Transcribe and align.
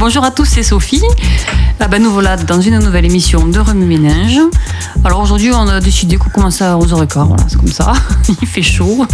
Bonjour 0.00 0.24
à 0.24 0.30
tous, 0.30 0.46
c'est 0.46 0.62
Sophie. 0.62 1.02
Ah 1.78 1.86
ben, 1.86 2.02
nous 2.02 2.10
voilà 2.10 2.38
dans 2.38 2.58
une 2.58 2.78
nouvelle 2.78 3.04
émission 3.04 3.46
de 3.46 3.58
Remue 3.58 3.84
Ménage. 3.84 4.40
Alors 5.04 5.20
aujourd'hui, 5.20 5.50
on 5.52 5.68
a 5.68 5.78
décidé 5.78 6.16
qu'on 6.16 6.30
commence 6.30 6.62
à 6.62 6.74
11h15, 6.78 7.26
voilà, 7.26 7.44
c'est 7.46 7.58
comme 7.58 7.70
ça. 7.70 7.92
Il 8.40 8.48
fait 8.48 8.62
chaud. 8.62 9.06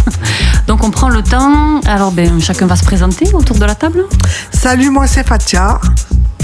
Donc 0.65 0.85
on 0.85 0.89
prend 0.89 1.09
le 1.09 1.21
temps. 1.21 1.81
Alors 1.81 2.13
ben, 2.13 2.39
chacun 2.39 2.67
va 2.67 2.77
se 2.77 2.85
présenter 2.85 3.29
autour 3.33 3.57
de 3.57 3.65
la 3.65 3.75
table. 3.75 4.05
Salut, 4.53 4.89
moi 4.89 5.07
c'est 5.07 5.27
Fatia. 5.27 5.81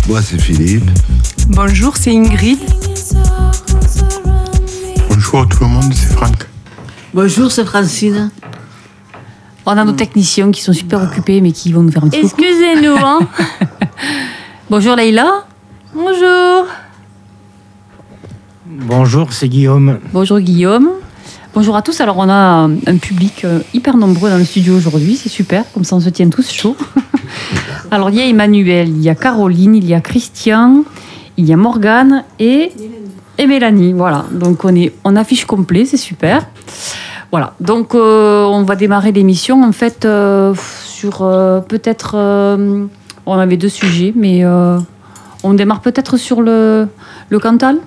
Moi, 0.09 0.21
c'est 0.21 0.41
Philippe. 0.41 0.91
Bonjour, 1.47 1.95
c'est 1.95 2.11
Ingrid. 2.11 2.59
Bonjour 5.07 5.39
à 5.39 5.45
tout 5.45 5.59
le 5.61 5.67
monde, 5.67 5.93
c'est 5.95 6.11
Franck. 6.11 6.49
Bonjour, 7.13 7.49
c'est 7.49 7.63
Francine. 7.63 8.29
On 9.65 9.71
a 9.71 9.85
nos 9.85 9.93
techniciens 9.93 10.51
qui 10.51 10.61
sont 10.61 10.73
super 10.73 11.01
occupés 11.01 11.39
mais 11.39 11.53
qui 11.53 11.71
vont 11.71 11.81
nous 11.81 11.91
faire 11.93 12.03
un 12.03 12.09
petit. 12.09 12.25
Excusez-nous, 12.25 12.97
hein. 12.97 13.19
Bonjour 14.69 14.95
Leïla. 14.95 15.43
Bonjour. 15.93 16.65
Bonjour, 18.65 19.33
c'est 19.33 19.49
Guillaume. 19.49 19.99
Bonjour 20.13 20.39
Guillaume. 20.39 20.89
Bonjour 21.53 21.75
à 21.75 21.81
tous. 21.81 21.99
Alors 21.99 22.17
on 22.17 22.29
a 22.29 22.69
un 22.87 22.97
public 22.97 23.43
euh, 23.43 23.59
hyper 23.73 23.97
nombreux 23.97 24.29
dans 24.29 24.37
le 24.37 24.45
studio 24.45 24.75
aujourd'hui, 24.75 25.17
c'est 25.17 25.27
super, 25.29 25.65
comme 25.73 25.83
ça 25.83 25.97
on 25.97 25.99
se 25.99 26.09
tient 26.09 26.29
tous 26.29 26.49
chaud. 26.49 26.77
Alors 27.91 28.09
il 28.09 28.15
y 28.15 28.21
a 28.21 28.25
Emmanuel, 28.25 28.87
il 28.87 29.01
y 29.01 29.09
a 29.09 29.15
Caroline, 29.15 29.75
il 29.75 29.85
y 29.85 29.93
a 29.93 29.99
Christian, 29.99 30.85
il 31.35 31.45
y 31.45 31.51
a 31.51 31.57
Morgane 31.57 32.23
et, 32.39 32.71
et 33.37 33.47
Mélanie. 33.47 33.91
Voilà, 33.91 34.25
donc 34.31 34.63
on, 34.63 34.73
est, 34.75 34.93
on 35.03 35.17
affiche 35.17 35.43
complet, 35.43 35.85
c'est 35.85 35.97
super. 35.97 36.47
Voilà, 37.31 37.53
donc 37.59 37.95
euh, 37.95 38.45
on 38.45 38.63
va 38.63 38.77
démarrer 38.77 39.11
l'émission 39.11 39.61
en 39.61 39.73
fait 39.73 40.05
euh, 40.05 40.55
sur 40.85 41.21
euh, 41.21 41.59
peut-être... 41.59 42.15
on 43.25 43.33
avait 43.33 43.57
deux 43.57 43.69
sujets, 43.69 44.13
mais 44.15 44.43
euh, 44.43 44.79
on 45.43 45.53
démarre 45.53 45.81
peut-être 45.81 46.17
sur 46.17 46.41
le, 46.41 46.87
le 47.29 47.39
Cantal 47.39 47.77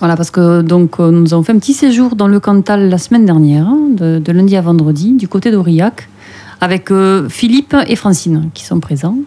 voilà, 0.00 0.16
parce 0.16 0.30
que 0.30 0.62
donc 0.62 1.00
euh, 1.00 1.10
nous 1.10 1.34
avons 1.34 1.42
fait 1.42 1.52
un 1.52 1.58
petit 1.58 1.74
séjour 1.74 2.14
dans 2.14 2.28
le 2.28 2.38
Cantal 2.38 2.88
la 2.88 2.98
semaine 2.98 3.26
dernière, 3.26 3.66
hein, 3.66 3.80
de, 3.90 4.20
de 4.20 4.32
lundi 4.32 4.56
à 4.56 4.60
vendredi, 4.60 5.12
du 5.14 5.26
côté 5.26 5.50
d'Aurillac, 5.50 6.08
avec 6.60 6.90
euh, 6.90 7.28
Philippe 7.28 7.76
et 7.86 7.96
Francine 7.96 8.50
qui 8.54 8.64
sont 8.64 8.78
présents. 8.78 9.18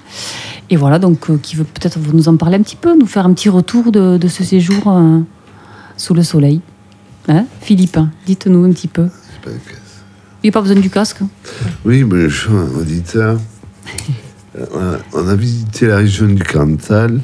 Et 0.69 0.77
voilà, 0.77 0.99
donc 0.99 1.29
euh, 1.29 1.37
qui 1.37 1.57
veut 1.57 1.65
peut-être 1.65 1.99
nous 2.13 2.29
en 2.29 2.37
parler 2.37 2.55
un 2.55 2.61
petit 2.61 2.77
peu, 2.77 2.97
nous 2.97 3.05
faire 3.05 3.25
un 3.25 3.33
petit 3.33 3.49
retour 3.49 3.91
de, 3.91 4.17
de 4.17 4.27
ce 4.29 4.43
séjour 4.43 4.87
euh, 4.87 5.19
sous 5.97 6.13
le 6.13 6.23
soleil. 6.23 6.61
Hein 7.27 7.45
Philippe, 7.61 7.99
dites-nous 8.25 8.63
un 8.63 8.71
petit 8.71 8.87
peu. 8.87 9.07
Pas 9.43 9.51
le. 9.51 9.57
Il 10.43 10.47
n'y 10.47 10.49
a 10.49 10.53
pas 10.53 10.61
besoin 10.61 10.79
du 10.79 10.89
casque. 10.89 11.19
Oui, 11.85 12.03
bonjour, 12.03 12.61
auditeur. 12.79 13.37
Euh, 14.57 14.97
on 15.13 15.27
a- 15.27 15.35
visité 15.35 15.87
la 15.87 15.97
région 15.97 16.27
du 16.27 16.43
Cantal. 16.43 17.19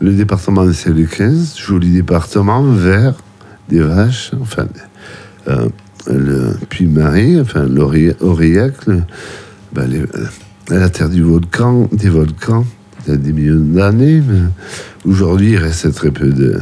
Le 0.00 0.12
département, 0.12 0.70
c'est 0.72 0.90
le 0.90 1.04
15. 1.06 1.56
Joli 1.56 1.90
département, 1.92 2.62
vert, 2.64 3.14
des 3.68 3.80
vaches, 3.80 4.32
enfin, 4.40 4.66
euh, 5.48 5.68
le 6.10 6.54
Puy-Marie, 6.68 7.40
enfin, 7.40 7.64
l'Auri- 7.66 8.14
Aurillac, 8.20 8.86
le- 8.86 9.02
ben, 9.72 9.88
euh, 9.92 10.06
la 10.68 10.88
terre 10.90 11.08
du 11.08 11.22
volcan, 11.22 11.88
des 11.92 12.08
volcans, 12.08 12.66
il 13.06 13.10
y 13.12 13.14
a 13.14 13.16
des 13.16 13.32
millions 13.32 13.60
d'années. 13.60 14.22
Aujourd'hui, 15.06 15.52
il 15.52 15.58
reste 15.58 15.92
très 15.94 16.10
peu 16.10 16.28
de. 16.28 16.58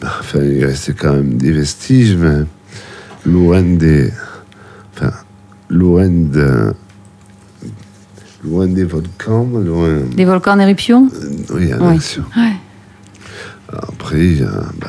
ben, 0.00 0.08
Enfin, 0.20 0.40
il 0.42 0.64
reste 0.64 0.94
quand 0.98 1.12
même 1.12 1.34
des 1.34 1.52
vestiges, 1.52 2.16
mais 2.16 2.44
loin 3.24 3.62
des. 3.62 4.10
Enfin, 4.94 5.12
de. 5.70 6.72
Loin 8.46 8.66
des 8.68 8.84
volcans, 8.84 9.44
loin. 9.44 10.00
Des 10.14 10.24
volcans 10.24 10.52
en 10.52 10.60
éruption? 10.60 11.08
Oui, 11.52 11.74
en. 11.74 11.94
Ouais. 11.94 12.56
Après, 13.72 14.24
il 14.24 14.40
y 14.40 14.44
a, 14.44 14.62
bah, 14.80 14.88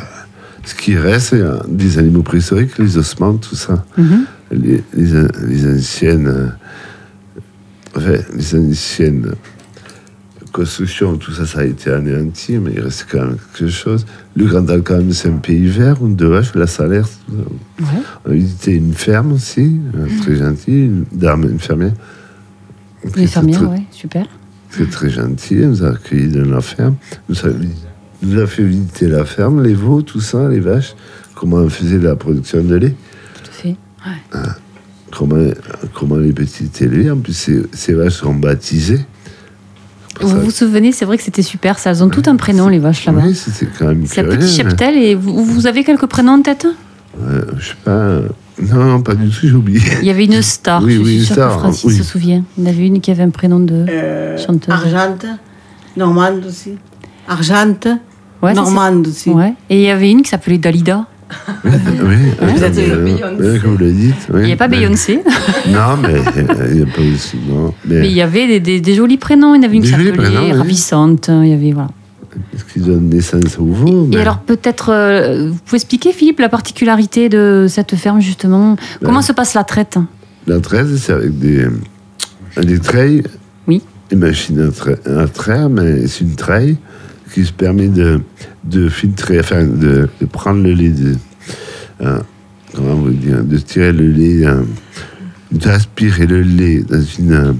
ce 0.63 0.75
qui 0.75 0.95
reste, 0.95 1.31
il 1.31 1.39
y 1.39 1.41
a 1.41 1.61
des 1.67 1.97
animaux 1.97 2.21
préhistoriques, 2.21 2.77
les 2.77 2.97
ossements, 2.97 3.33
tout 3.35 3.55
ça. 3.55 3.83
Mhm. 3.97 4.25
Les, 4.51 4.83
les, 4.93 5.27
les 5.47 5.75
anciennes. 5.77 6.27
euh, 6.27 6.47
enfin, 7.95 8.17
les 8.35 8.55
anciennes 8.55 9.31
constructions, 10.53 11.17
tout 11.17 11.31
ça, 11.33 11.45
ça 11.45 11.59
a 11.59 11.65
été 11.65 11.91
anéanti, 11.91 12.57
mais 12.57 12.71
il 12.75 12.81
reste 12.81 13.07
quand 13.11 13.19
même 13.25 13.37
quelque 13.53 13.71
chose. 13.71 14.05
Le 14.35 14.47
Cantal, 14.47 14.81
quand 14.81 14.97
même, 14.97 15.11
c'est 15.13 15.29
un 15.29 15.37
pays 15.37 15.67
vert, 15.67 16.01
où 16.01 16.07
de 16.07 16.25
vaches, 16.25 16.55
la 16.55 16.67
salaire. 16.67 17.07
Ouais. 17.29 17.85
On 18.25 18.31
a 18.31 18.33
visité 18.33 18.73
une 18.73 18.93
ferme 18.93 19.33
aussi, 19.33 19.79
euh, 19.95 20.07
très 20.21 20.35
gentille, 20.35 20.85
une 20.85 21.05
dame, 21.11 21.43
une 21.43 21.59
fermière. 23.01 23.13
qui 23.13 23.19
Une 23.19 23.23
était 23.25 23.37
infirmière, 23.37 23.59
très- 23.59 23.67
ouais, 23.69 23.83
super. 23.91 24.25
c'est 24.71 24.89
très 24.89 25.09
gentil, 25.09 25.55
elle 25.55 25.69
nous 25.69 25.83
a 25.83 25.89
accueillis 25.89 26.27
dans 26.29 26.49
la 26.49 26.61
ferme. 26.61 26.95
Nous 27.29 27.39
a, 27.45 27.49
nous 28.23 28.39
a 28.41 28.47
fait 28.47 28.63
visiter 28.63 29.07
la 29.07 29.25
ferme, 29.25 29.63
les 29.63 29.73
veaux, 29.73 30.01
tout 30.01 30.21
ça, 30.21 30.47
les 30.49 30.59
vaches, 30.59 30.95
comment 31.35 31.57
on 31.57 31.69
faisait 31.69 31.99
la 31.99 32.15
production 32.15 32.63
de 32.63 32.75
lait, 32.75 32.95
Tout 33.43 33.49
à 33.49 33.53
fait. 33.53 33.75
Ouais. 34.05 34.39
comment, 35.11 35.51
comment 35.93 36.15
les 36.17 36.33
petits 36.33 36.69
élevés. 36.81 37.11
En 37.11 37.17
plus, 37.17 37.33
ces, 37.33 37.63
ces 37.73 37.93
vaches 37.93 38.13
sont 38.13 38.33
baptisées. 38.33 39.05
Vous 40.19 40.29
ça- 40.29 40.35
vous 40.39 40.49
souvenez, 40.51 40.91
c'est 40.93 41.05
vrai 41.05 41.17
que 41.17 41.23
c'était 41.23 41.43
super. 41.43 41.77
Ça, 41.77 41.91
elles 41.91 42.03
ont 42.03 42.09
tout 42.09 42.23
un 42.25 42.35
prénom, 42.37 42.69
les 42.69 42.79
vaches 42.79 43.05
là-bas. 43.05 43.21
Oui, 43.25 43.35
c'était 43.35 43.67
quand 43.77 43.85
même 43.87 44.05
C'est 44.07 44.21
un 44.21 44.23
petit 44.23 44.47
cheptel 44.47 44.95
et 44.97 45.13
vous, 45.13 45.45
vous 45.45 45.67
avez 45.67 45.83
quelques 45.83 46.07
prénoms 46.07 46.33
en 46.33 46.41
tête? 46.41 46.65
Euh, 47.21 47.41
je 47.59 47.67
sais 47.69 47.75
pas. 47.83 48.21
Non, 48.61 48.83
non, 48.85 49.01
pas 49.01 49.13
du 49.15 49.29
tout, 49.29 49.47
j'ai 49.47 49.53
oublié. 49.53 49.79
Il 50.01 50.07
y 50.07 50.09
avait 50.09 50.25
une 50.25 50.41
star, 50.41 50.81
Oui, 50.83 50.93
je 50.95 50.99
oui, 50.99 51.05
suis 51.05 51.17
une 51.19 51.23
sûre 51.25 51.35
star, 51.35 51.53
que 51.55 51.59
Francis 51.59 51.83
oui. 51.85 51.95
se 51.95 52.03
souvient. 52.03 52.43
Il 52.57 52.63
y 52.63 52.67
en 52.67 52.69
avait 52.71 52.87
une 52.87 52.99
qui 53.01 53.11
avait 53.11 53.23
un 53.23 53.29
prénom 53.29 53.59
de 53.59 53.85
Euh, 53.87 54.37
chanteuse. 54.37 54.73
Argente, 54.73 55.25
Normande 55.95 56.45
aussi. 56.47 56.71
Argente, 57.27 57.87
Ouais, 58.41 58.53
Normande 58.53 59.07
aussi. 59.07 59.29
Ouais. 59.31 59.53
Et 59.69 59.77
il 59.81 59.83
y 59.83 59.89
avait 59.89 60.11
une 60.11 60.21
qui 60.21 60.29
s'appelait 60.29 60.57
Dalida. 60.59 61.05
oui, 61.65 61.71
oui, 62.03 62.15
Vous 62.53 62.63
êtes 62.63 62.77
euh, 62.77 63.03
Beyoncé. 63.03 63.23
oui, 63.39 63.59
comme 63.59 63.71
vous 63.73 63.77
le 63.77 63.91
dites. 63.91 64.15
oui. 64.33 64.39
Il 64.41 64.45
n'y 64.45 64.51
a 64.53 64.55
pas 64.55 64.67
Mais- 64.67 64.77
Beyoncé, 64.77 65.19
Non, 65.67 65.97
mais 66.01 66.13
euh, 66.13 66.67
il 66.69 66.75
n'y 66.77 66.81
a 66.83 66.85
pas 66.85 67.01
aussi. 67.15 67.37
Non, 67.49 67.73
mais, 67.85 67.99
mais 68.01 68.07
il 68.09 68.15
y 68.15 68.21
avait 68.21 68.47
des, 68.47 68.59
des- 68.59 68.79
des 68.79 68.93
jolis 68.95 69.17
prénoms. 69.17 69.53
Il 69.55 69.57
y 69.57 69.65
en 69.65 69.67
avait 69.67 69.75
une 69.77 69.83
qui 69.83 69.89
s'appelait. 69.89 70.51
Ravissante. 70.53 71.29
Il 71.43 71.49
y 71.49 71.53
avait, 71.53 71.71
voilà. 71.73 71.89
Est-ce 72.53 72.65
qu'ils 72.65 72.83
donnent 72.83 73.09
naissance 73.09 73.57
au 73.59 73.65
veau 73.65 74.09
Et 74.11 74.17
alors, 74.17 74.39
peut-être, 74.39 74.89
euh, 74.91 75.49
vous 75.51 75.57
pouvez 75.65 75.77
expliquer, 75.77 76.11
Philippe, 76.13 76.39
la 76.39 76.49
particularité 76.49 77.29
de 77.29 77.65
cette 77.69 77.95
ferme, 77.95 78.21
justement? 78.21 78.75
Comment 79.03 79.17
Ouais. 79.17 79.23
se 79.23 79.31
passe 79.33 79.53
la 79.53 79.63
traite? 79.63 79.97
La 80.45 80.59
13, 80.59 80.97
c'est 81.01 81.13
avec 81.13 81.37
des, 81.37 81.67
des 82.61 82.79
treilles. 82.79 83.23
Oui. 83.67 83.81
Une 84.11 84.19
machine 84.19 84.59
à, 84.61 84.67
tra- 84.69 85.19
à 85.23 85.27
traire, 85.27 85.69
mais 85.69 86.07
c'est 86.07 86.21
une 86.23 86.35
treille 86.35 86.77
qui 87.33 87.45
se 87.45 87.51
permet 87.51 87.87
de, 87.89 88.21
de 88.63 88.87
filtrer, 88.87 89.39
enfin, 89.39 89.65
de, 89.65 90.07
de 90.21 90.25
prendre 90.25 90.63
le 90.63 90.71
lait, 90.73 90.89
de, 90.89 91.15
euh, 92.01 92.19
comment 92.73 92.95
vous 92.95 93.11
dire, 93.11 93.43
de 93.43 93.57
tirer 93.57 93.91
le 93.91 94.07
lait, 94.07 94.45
euh, 94.45 94.61
d'aspirer 95.51 96.25
le 96.27 96.41
lait 96.41 96.83
dans 96.89 97.01
une, 97.19 97.33
euh, 97.33 97.53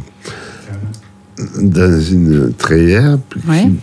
dans 1.62 2.00
une 2.02 2.52
Ouais. 3.48 3.64
qui- 3.64 3.76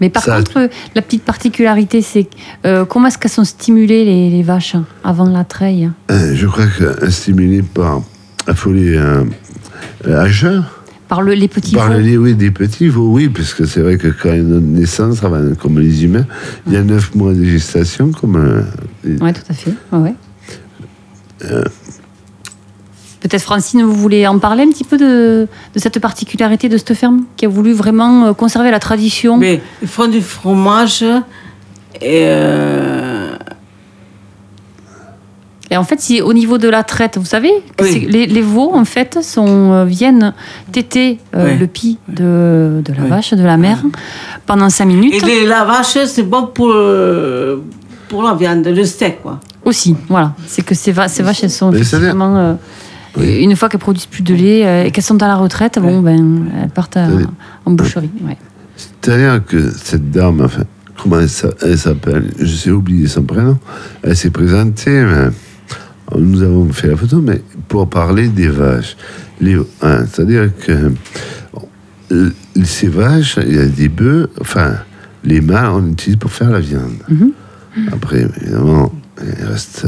Mais 0.00 0.10
par 0.10 0.22
Ça- 0.22 0.36
contre, 0.38 0.58
euh, 0.58 0.68
la 0.94 1.02
petite 1.02 1.24
particularité, 1.24 2.02
c'est 2.02 2.28
euh, 2.66 2.84
comment 2.84 3.08
est-ce 3.08 3.18
qu'elles 3.18 3.30
sont 3.30 3.44
stimulées, 3.44 4.04
les, 4.04 4.30
les 4.30 4.42
vaches, 4.42 4.76
avant 5.04 5.24
la 5.28 5.44
treille 5.44 5.90
euh, 6.10 6.34
je 6.34 6.46
crois 6.46 6.66
que 6.66 7.10
stimulé 7.10 7.62
par 7.62 8.02
affolé 8.46 8.96
euh, 8.96 9.24
à 10.06 10.28
jeun. 10.28 10.64
Par 11.08 11.22
le, 11.22 11.32
les 11.32 11.48
petits 11.48 11.74
Par 11.74 11.88
veaux 11.88 11.94
le 11.94 12.00
lait, 12.00 12.16
oui, 12.18 12.34
des 12.34 12.50
petits 12.50 12.88
veaux, 12.88 13.10
oui, 13.10 13.28
parce 13.30 13.54
que 13.54 13.64
c'est 13.64 13.80
vrai 13.80 13.96
que 13.96 14.08
quand 14.08 14.28
il 14.28 14.34
y 14.34 14.34
a 14.34 14.36
une 14.36 14.74
naissance, 14.74 15.20
comme 15.60 15.78
les 15.78 16.04
humains, 16.04 16.26
il 16.66 16.74
y 16.74 16.76
a 16.76 16.82
neuf 16.82 17.14
mois 17.14 17.32
de 17.32 17.42
gestation, 17.44 18.12
comme 18.12 18.36
euh, 18.36 18.62
les- 19.04 19.16
Oui, 19.20 19.32
tout 19.32 19.40
à 19.48 19.54
fait. 19.54 19.72
Ouais, 19.92 19.98
ouais. 20.00 20.14
Euh. 21.50 21.64
Peut-être 23.20 23.42
Francine, 23.42 23.82
vous 23.82 23.94
voulez 23.94 24.26
en 24.26 24.38
parler 24.38 24.62
un 24.62 24.68
petit 24.68 24.84
peu 24.84 24.96
de, 24.96 25.48
de 25.74 25.78
cette 25.78 25.98
particularité 25.98 26.68
de 26.68 26.76
cette 26.78 26.94
ferme 26.94 27.24
qui 27.36 27.46
a 27.46 27.48
voulu 27.48 27.72
vraiment 27.72 28.26
euh, 28.26 28.32
conserver 28.32 28.70
la 28.70 28.78
tradition? 28.78 29.36
Mais 29.36 29.60
ils 29.82 29.88
font 29.88 30.06
du 30.08 30.20
fromage 30.20 31.02
et 32.00 32.22
euh, 32.26 33.32
Et 35.70 35.76
en 35.76 35.84
fait, 35.84 36.00
si 36.00 36.22
au 36.22 36.32
niveau 36.32 36.56
de 36.58 36.68
la 36.68 36.82
traite, 36.84 37.18
vous 37.18 37.26
savez, 37.26 37.50
que 37.76 37.84
Oui. 37.84 38.06
les, 38.08 38.26
les 38.26 38.40
veaux 38.40 38.70
en 38.72 38.84
fait 38.84 39.18
sont, 39.22 39.72
euh, 39.72 39.84
viennent 39.84 40.32
téter 40.72 41.18
euh, 41.34 41.48
Oui. 41.52 41.58
le 41.58 41.66
pis 41.66 41.98
de, 42.08 42.80
de 42.84 42.92
la 42.94 43.02
Oui. 43.02 43.08
vache, 43.10 43.34
de 43.34 43.42
la 43.44 43.56
mère, 43.56 43.82
pendant 44.46 44.70
cinq 44.70 44.86
minutes 44.86 45.14
et 45.14 45.26
les- 45.26 45.46
la 45.46 45.64
vache, 45.64 45.98
c'est 46.06 46.22
bon 46.22 46.46
pour, 46.46 46.72
pour 48.08 48.22
la 48.22 48.34
viande, 48.34 48.64
le 48.66 48.84
steak, 48.84 49.20
quoi. 49.22 49.40
aussi. 49.64 49.94
Voilà, 50.08 50.32
c'est 50.46 50.62
que 50.62 50.74
ces, 50.74 50.92
va- 50.92 51.08
ces 51.08 51.22
vaches, 51.22 51.42
elles 51.44 51.50
sont 51.50 51.70
effectivement 51.72 52.34
euh, 52.36 52.54
Oui. 53.16 53.42
une 53.42 53.56
fois 53.56 53.68
qu'elles 53.68 53.80
produisent 53.80 54.06
plus 54.06 54.22
de 54.22 54.34
lait 54.34 54.66
euh, 54.66 54.84
et 54.84 54.90
qu'elles 54.90 55.04
sont 55.04 55.22
à 55.22 55.26
la 55.28 55.36
retraite, 55.36 55.78
bon 55.80 56.00
ben 56.00 56.46
elles 56.62 56.68
partent 56.70 56.96
à- 56.96 57.08
en 57.64 57.70
boucherie. 57.72 58.10
Ouais. 58.24 58.36
C'est-à-dire 58.76 59.44
que 59.44 59.70
cette 59.70 60.10
dame, 60.10 60.40
enfin, 60.42 60.62
comment 61.02 61.18
elle 61.20 61.28
s'a- 61.28 61.54
elle 61.62 61.78
s'appelle 61.78 62.30
Je 62.38 62.46
sais 62.54 62.70
oublier 62.70 63.08
son 63.08 63.22
prénom. 63.22 63.58
Elle 64.02 64.16
s'est 64.16 64.30
présentée, 64.30 65.04
mais 65.04 65.28
nous 66.20 66.42
avons 66.42 66.68
fait 66.72 66.88
la 66.88 66.96
photo, 66.96 67.20
mais 67.20 67.42
pour 67.68 67.88
parler 67.88 68.28
des 68.28 68.48
vaches. 68.48 68.96
Hein, 69.82 70.04
C'est-à-dire 70.10 70.50
que 70.64 70.92
euh, 72.12 72.30
ces 72.64 72.88
vaches, 72.88 73.38
il 73.46 73.54
y 73.56 73.58
a 73.58 73.66
des 73.66 73.88
bœufs, 73.88 74.28
enfin, 74.40 74.74
les 75.24 75.40
mâles, 75.40 75.70
on 75.70 75.86
utilise 75.90 76.16
pour 76.16 76.30
faire 76.32 76.50
la 76.50 76.60
viande. 76.60 76.92
Mhm. 77.08 77.32
Après, 77.92 78.26
évidemment, 78.40 78.92
il 79.22 79.44
reste 79.44 79.86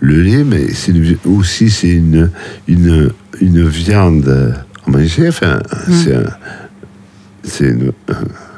le 0.00 0.22
lait, 0.22 0.44
mais 0.44 0.72
c'est 0.72 0.92
aussi 1.26 1.70
c'est 1.70 1.88
une, 1.90 2.30
une, 2.68 3.10
une 3.40 3.66
viande 3.68 4.28
à 4.86 4.90
manger. 4.90 5.28
Enfin, 5.28 5.60
Mhm. 5.88 5.94
c'est 5.94 6.14
un- 6.14 6.36
une, 7.70 7.92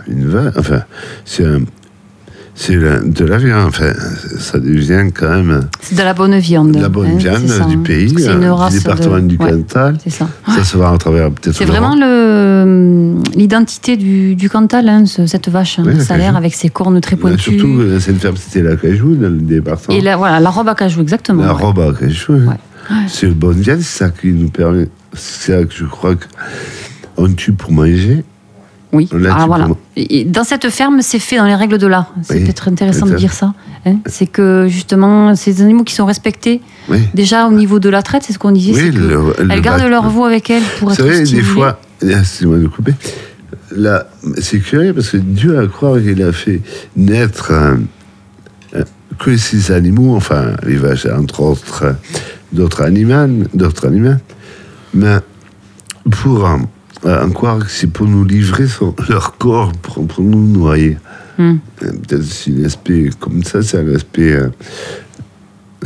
une 0.08 0.26
enfin, 0.56 0.82
c'est 1.24 1.44
un- 1.44 1.62
c'est 2.60 2.74
de 2.76 3.24
la 3.24 3.38
viande. 3.38 3.68
Enfin, 3.68 3.92
ça 4.40 4.58
devient 4.58 5.10
quand 5.14 5.28
même 5.30 5.60
C'est 5.80 5.94
de 5.96 6.02
la 6.02 6.12
bonne 6.12 6.36
viande. 6.38 6.74
la 6.76 6.88
bonne 6.88 7.12
hein, 7.12 7.16
viande 7.16 7.42
c'est 7.46 7.58
ça, 7.58 7.64
du 7.64 7.78
pays, 7.78 8.12
C'est 8.18 8.32
une 8.32 8.42
euh, 8.42 8.52
race 8.54 8.72
du 8.74 8.78
département 8.80 9.16
de- 9.20 9.26
du 9.28 9.36
ouais, 9.36 9.50
Cantal. 9.52 9.96
C'est 10.02 10.10
ça. 10.10 10.28
Ça 10.46 10.64
se 10.64 10.76
voit 10.76 10.90
à 10.90 10.98
travers 10.98 11.30
peut-être 11.30 11.54
C'est 11.56 11.64
vraiment 11.64 11.94
le- 11.94 13.14
l'identité 13.36 13.96
du, 13.96 14.34
du 14.34 14.50
Cantal, 14.50 14.88
hein, 14.88 15.06
ce- 15.06 15.26
cette 15.26 15.48
vache, 15.48 15.78
hein, 15.78 15.84
Oui, 15.86 15.94
la 15.94 16.00
salaire, 16.04 16.26
cajou. 16.32 16.36
avec 16.38 16.54
ses 16.54 16.68
cornes 16.68 17.00
très 17.00 17.14
Là, 17.16 17.20
pointues. 17.22 17.58
surtout, 17.58 17.78
euh, 17.80 18.00
cette 18.00 18.18
ferme, 18.18 18.36
c'était 18.36 18.62
la 18.68 18.74
cajou, 18.76 19.14
dans 19.14 19.28
le 19.30 19.38
département. 19.38 19.96
Et 19.96 20.00
la, 20.00 20.16
voilà, 20.16 20.40
la 20.40 20.50
robe 20.50 20.68
à 20.68 20.74
cajou, 20.74 21.00
exactement. 21.00 21.44
La 21.44 21.54
ouais. 21.54 21.62
robe 21.62 21.78
à 21.80 21.92
cajou. 21.92 22.32
hein. 22.32 22.56
Ouais. 22.90 22.96
C'est 23.08 23.26
une 23.26 23.34
bonne 23.34 23.60
viande, 23.60 23.80
c'est 23.80 23.98
ça 24.04 24.10
qui 24.10 24.28
nous 24.32 24.48
permet. 24.48 24.88
C'est 25.14 25.52
ça 25.52 25.64
que 25.64 25.72
je 25.74 25.84
crois 25.84 26.14
qu'on 27.16 27.32
tue 27.34 27.52
pour 27.52 27.70
manger. 27.72 28.24
Oui, 28.92 29.06
Là, 29.12 29.36
Ah, 29.40 29.46
voilà. 29.46 29.68
Et 29.96 30.24
dans 30.24 30.44
cette 30.44 30.70
ferme, 30.70 31.02
c'est 31.02 31.18
fait 31.18 31.36
dans 31.36 31.44
les 31.44 31.54
règles 31.54 31.76
de 31.76 31.86
l'art. 31.86 32.14
C'est 32.22 32.34
Oui, 32.36 32.44
peut-être 32.44 32.68
intéressant 32.68 33.04
de 33.06 33.14
dire 33.16 33.32
ça. 33.34 33.52
hein. 33.84 33.96
C'est 34.06 34.26
que 34.26 34.66
justement, 34.68 35.34
ces 35.36 35.60
animaux 35.60 35.84
qui 35.84 35.94
sont 35.94 36.06
respectés, 36.06 36.62
Oui. 36.88 37.00
déjà 37.12 37.46
au 37.46 37.52
niveau 37.52 37.80
de 37.80 37.90
la 37.90 38.00
traite, 38.02 38.22
c'est 38.26 38.32
ce 38.32 38.38
qu'on 38.38 38.50
disait. 38.52 38.72
Oui, 38.84 38.90
le- 38.90 39.34
le 39.44 39.50
elles 39.52 39.60
gardent 39.60 39.82
leur 39.82 40.08
veau 40.08 40.24
avec 40.24 40.48
elles 40.48 40.62
pour 40.78 40.88
Vous 40.88 40.94
être 40.94 41.02
savez, 41.02 41.22
des 41.24 41.42
fois, 41.42 41.78
excusez-moi 42.02 42.56
de 42.58 42.66
couper, 42.66 42.94
là, 43.76 44.06
c'est 44.40 44.60
curieux 44.60 44.94
parce 44.94 45.10
que 45.10 45.18
Dieu 45.18 45.58
a 45.58 45.66
croire 45.66 46.00
qu'il 46.00 46.22
a 46.22 46.32
fait 46.32 46.62
naître 46.96 47.48
euh, 47.52 47.74
euh, 48.74 48.84
que 49.18 49.36
ces 49.36 49.70
animaux, 49.70 50.16
enfin, 50.16 50.52
les 50.66 50.76
vaches, 50.76 51.04
entre 51.06 51.40
autres, 51.42 51.82
euh, 51.84 51.92
d'autres 52.52 52.80
animaux, 52.82 53.44
d'autres 53.52 53.86
animaux, 53.86 54.16
mais 54.94 55.16
pour 56.10 56.48
euh, 57.06 57.26
euh, 57.26 57.58
que 57.60 57.70
c'est 57.70 57.86
pour 57.90 58.06
nous 58.06 58.24
livrer 58.24 58.66
son- 58.66 58.94
leur 59.08 59.36
corps, 59.38 59.72
pour, 59.82 60.06
pour 60.06 60.22
nous 60.24 60.46
noyer. 60.46 60.96
Hmm. 61.38 61.56
Euh, 61.82 61.92
Peut-être 62.06 62.24
c'est 62.24 62.50
un 62.52 62.64
aspect 62.64 63.10
comme 63.20 63.42
ça, 63.44 63.62
c'est 63.62 63.78
un 63.78 63.94
aspect. 63.94 64.32
euh, 64.32 64.48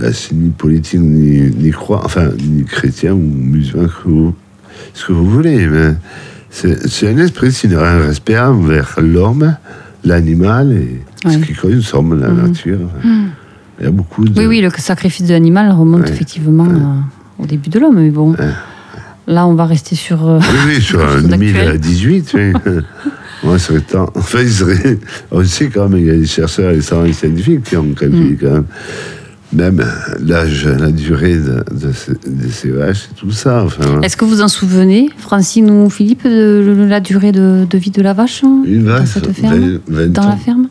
là, 0.00 0.12
c'est 0.12 0.32
ni 0.34 0.48
politique, 0.50 1.00
ni, 1.00 1.50
ni 1.50 1.70
croix, 1.70 2.02
enfin, 2.04 2.28
ni 2.40 2.64
chrétien 2.64 3.12
ou 3.12 3.18
musulman, 3.18 3.86
que 3.88 4.08
vous- 4.08 4.34
ce 4.94 5.06
que 5.06 5.12
vous 5.12 5.28
voulez, 5.28 5.66
mais 5.68 5.94
c'est 6.50 6.88
c'est 6.88 7.08
un 7.08 7.18
esprit, 7.18 7.52
c'est 7.52 7.72
un 7.74 7.98
respect 8.06 8.38
envers 8.38 8.94
l'homme, 9.00 9.54
l'animal 10.04 10.72
et 10.72 11.00
ce 11.24 11.28
Ouais. 11.28 11.40
qui 11.46 11.52
consomme 11.54 12.18
la 12.20 12.28
Mhm. 12.28 12.46
nature. 12.46 12.78
Il 13.78 13.84
y 13.84 13.88
a 13.88 13.90
beaucoup 13.90 14.24
de. 14.24 14.38
Oui, 14.40 14.46
oui, 14.46 14.60
le 14.60 14.70
sacrifice 14.70 15.26
de 15.26 15.32
l'animal 15.32 15.70
remonte 15.72 16.02
Ouais. 16.02 16.10
effectivement 16.10 16.66
euh, 16.68 17.42
au 17.42 17.46
début 17.46 17.68
de 17.70 17.78
l'homme, 17.78 17.96
mais 18.00 18.10
bon. 18.10 18.34
Là, 19.26 19.46
on 19.46 19.54
va 19.54 19.66
rester 19.66 19.94
sur. 19.96 20.26
euh, 20.28 20.38
Oui, 20.40 20.58
oui, 20.76 20.80
sur 20.82 21.00
un 21.04 21.12
chose 21.14 21.28
d'actuel. 21.28 21.78
2018, 21.80 22.32
oui. 22.34 22.52
Ouais, 23.44 23.58
ça 23.58 23.66
serait 23.68 23.80
temps. 23.80 24.08
Enfin, 24.14 24.38
il 24.42 24.50
serait... 24.52 24.98
On 25.32 25.42
sait 25.44 25.66
quand 25.68 25.88
même, 25.88 25.98
il 25.98 26.06
y 26.06 26.10
a 26.10 26.14
des 26.14 26.26
chercheurs 26.26 26.70
et 26.70 26.76
des 26.76 26.80
scientifiques 26.82 27.64
qui 27.64 27.76
ont 27.76 27.82
Mm. 27.82 27.94
calculé 27.94 28.38
quand 28.40 28.50
même, 28.52 28.64
même 29.52 29.84
l'âge, 30.24 30.64
la 30.66 30.92
durée 30.92 31.34
de, 31.34 31.64
de 31.72 31.92
ces, 31.92 32.12
de 32.12 32.48
ces 32.52 32.70
vaches 32.70 33.08
et 33.10 33.14
tout 33.18 33.32
ça. 33.32 33.64
Enfin, 33.64 34.00
Est-ce 34.00 34.16
que 34.16 34.24
vous 34.24 34.42
en 34.42 34.48
souvenez, 34.48 35.10
Francine 35.18 35.70
ou 35.72 35.90
Philippe, 35.90 36.22
de 36.24 36.86
la 36.88 37.00
durée 37.00 37.32
de, 37.32 37.66
vie 37.72 37.90
de 37.90 38.00
la 38.00 38.12
vache 38.12 38.44
hein, 38.44 38.62
une 38.64 38.84
dans 38.84 38.92
vache, 38.92 39.08
cette 39.08 39.32
ferme 39.32 39.80
20, 39.88 39.96
20 40.02 40.06
Dans 40.12 40.22
ans. 40.22 40.28
la 40.28 40.36
ferme 40.36 40.68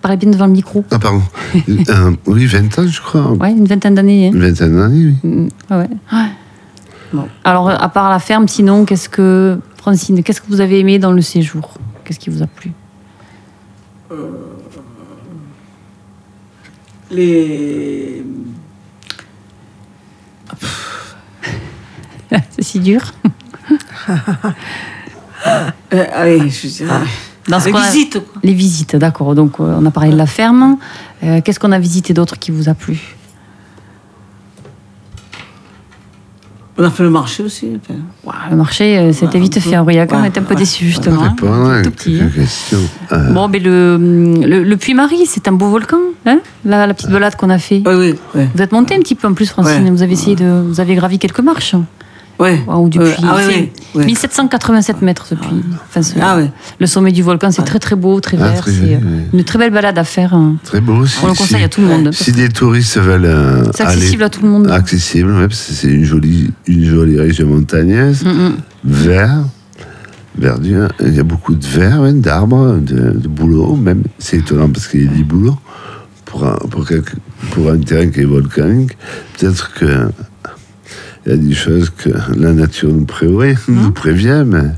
Parlez 0.00 0.16
bien 0.16 0.30
devant 0.30 0.46
le 0.46 0.52
micro. 0.52 0.84
Ah, 0.90 0.98
pardon. 0.98 1.22
Euh, 1.68 2.10
oui, 2.26 2.46
20 2.46 2.76
ans, 2.80 2.86
je 2.88 3.00
crois. 3.00 3.32
Ouais, 3.34 3.52
une 3.52 3.66
vingtaine 3.66 3.94
d'années. 3.94 4.26
hein. 4.26 4.32
Une 4.34 4.40
vingtaine 4.40 4.76
d'années, 4.76 5.14
oui. 5.22 5.30
Mm, 5.30 5.48
ouais, 5.70 5.76
ouais. 5.76 6.28
Bon. 7.12 7.28
Alors, 7.44 7.68
à 7.70 7.88
part 7.88 8.08
la 8.10 8.18
ferme, 8.18 8.48
sinon, 8.48 8.84
qu'est-ce 8.84 9.08
que, 9.08 9.58
Francine, 9.76 10.22
qu'est-ce 10.22 10.40
que 10.40 10.46
vous 10.48 10.60
avez 10.60 10.78
aimé 10.80 10.98
dans 10.98 11.12
le 11.12 11.20
séjour? 11.22 11.74
Qu'est-ce 12.04 12.18
qui 12.18 12.30
vous 12.30 12.42
a 12.42 12.46
plu? 12.46 12.72
Les. 17.10 18.24
C'est 22.50 22.62
si 22.62 22.80
dur. 22.80 23.00
Euh, 25.92 26.04
allez, 26.14 26.48
je 26.48 26.68
dirais. 26.68 27.00
Dans 27.48 27.58
ce 27.58 27.66
Les 27.68 27.74
a- 27.74 27.80
visites. 27.82 28.22
Les 28.44 28.54
visites, 28.54 28.94
d'accord. 28.94 29.34
Donc, 29.34 29.58
euh, 29.58 29.76
on 29.76 29.84
a 29.84 29.90
parlé 29.90 30.10
de 30.12 30.16
la 30.16 30.26
ferme. 30.26 30.78
Euh, 31.24 31.40
qu'est-ce 31.40 31.58
qu'on 31.58 31.72
a 31.72 31.80
visité 31.80 32.14
d'autre 32.14 32.38
qui 32.38 32.52
vous 32.52 32.68
a 32.68 32.74
plu? 32.74 33.16
On 36.82 36.86
a 36.86 36.90
fait 36.90 37.04
le 37.04 37.10
marché 37.10 37.44
aussi. 37.44 37.68
enfin. 37.76 37.94
Le 38.50 38.56
marché, 38.56 38.98
euh, 38.98 39.12
c'était 39.12 39.34
Ouais, 39.38 39.44
vite 39.44 39.60
fait. 39.60 39.78
Aurillac, 39.78 40.10
on 40.12 40.20
Ouais, 40.20 40.28
était 40.28 40.40
un 40.40 40.42
peu 40.42 40.54
ouais. 40.54 40.60
déçus, 40.60 40.86
justement. 40.86 41.22
hein. 41.22 41.36
Tout 41.84 41.90
petit, 41.92 42.20
hein. 42.20 42.28
Ah, 43.10 43.18
Bon, 43.30 43.46
mais 43.46 43.60
le, 43.60 43.96
le, 44.44 44.64
le 44.64 44.76
Puy-Marie, 44.76 45.26
c'est 45.26 45.46
un 45.46 45.52
beau 45.52 45.68
volcan, 45.68 45.98
hein 46.26 46.40
la, 46.64 46.88
la 46.88 46.94
petite 46.94 47.10
balade 47.10 47.36
qu'on 47.36 47.50
a 47.50 47.58
fait. 47.58 47.82
Oui, 47.86 47.94
oui, 47.94 48.14
oui. 48.34 48.42
Vous 48.52 48.62
êtes 48.62 48.72
monté 48.72 48.96
un 48.96 48.98
petit 48.98 49.14
peu 49.14 49.28
en 49.28 49.32
plus, 49.34 49.48
Francine. 49.48 49.84
Ouais. 49.84 49.90
Vous 49.90 50.02
avez 50.02 50.12
essayé 50.14 50.34
de, 50.34 50.44
vous 50.66 50.80
avez 50.80 50.96
gravi 50.96 51.20
quelques 51.20 51.38
marches. 51.40 51.76
Ouais. 52.38 52.60
Ou 52.66 52.88
du 52.88 52.98
Ouais. 52.98 53.12
puits. 53.12 53.24
Ah 53.24 53.36
oui. 53.94 54.04
1787 54.06 55.02
mètres 55.02 55.26
ce 55.26 55.34
puits. 55.34 55.62
Enfin, 55.88 56.02
ce- 56.02 56.14
Ah. 56.20 56.38
Le 56.80 56.86
sommet 56.86 57.12
du 57.12 57.22
volcan, 57.22 57.50
c'est 57.52 57.62
très 57.62 57.78
très 57.78 57.94
beau, 57.94 58.18
très 58.20 58.36
Ah, 58.40 58.48
vert. 58.48 58.60
très 58.62 58.70
c'est 58.72 58.78
joli, 58.78 58.94
euh, 58.94 58.98
une 59.32 59.44
très 59.44 59.58
belle 59.58 59.72
balade 59.72 59.96
à 59.98 60.04
faire. 60.04 60.34
hein. 60.34 60.56
Très 60.64 60.80
beau 60.80 60.94
aussi. 60.94 61.18
On 61.22 61.28
le 61.28 61.34
conseille 61.34 61.62
à 61.62 61.68
tout 61.68 61.80
le 61.82 61.86
monde. 61.88 62.10
Si 62.12 62.32
des 62.32 62.48
touristes 62.48 62.98
veulent 62.98 63.26
euh, 63.26 63.64
C'est 63.74 63.84
accessible 63.84 64.22
aller- 64.22 64.24
à 64.24 64.28
tout 64.30 64.42
le 64.42 64.48
monde. 64.48 64.70
Accessible, 64.70 65.30
ouais, 65.32 65.46
parce 65.48 65.62
que 65.66 65.72
c'est 65.72 65.88
une 65.88 66.04
jolie, 66.04 66.50
une 66.66 66.84
jolie 66.84 67.18
région 67.20 67.46
montagneuse, 67.46 68.24
Mm, 68.24 68.28
mm. 68.30 68.52
vert, 68.84 69.44
verdure. 70.36 70.88
Il 71.00 71.14
y 71.14 71.20
a 71.20 71.24
beaucoup 71.24 71.54
de 71.54 71.64
verre, 71.66 72.00
ouais, 72.00 72.12
d'arbres, 72.12 72.78
de, 72.80 73.12
de 73.12 73.28
bouleaux 73.28 73.76
même. 73.76 74.02
C'est 74.18 74.38
étonnant 74.38 74.68
parce 74.70 74.88
qu'il 74.88 75.04
y 75.04 75.08
a 75.08 75.12
des 75.12 75.22
bouleaux 75.24 75.58
pour 76.24 76.44
un, 76.46 76.56
pour, 76.70 76.86
quelque- 76.88 77.16
pour 77.50 77.70
un 77.70 77.78
terrain 77.78 78.08
qui 78.08 78.20
est 78.20 78.24
volcanique. 78.24 78.96
Peut-être 79.38 79.72
que 79.74 80.08
il 81.26 81.30
y 81.30 81.34
a 81.34 81.36
des 81.38 81.54
choses 81.54 81.90
que 81.90 82.10
la 82.36 82.52
nature 82.52 82.90
nous 82.92 83.04
prévoit, 83.04 83.54
nous 83.68 83.92
prévient, 83.92 84.44
mais 84.46 84.70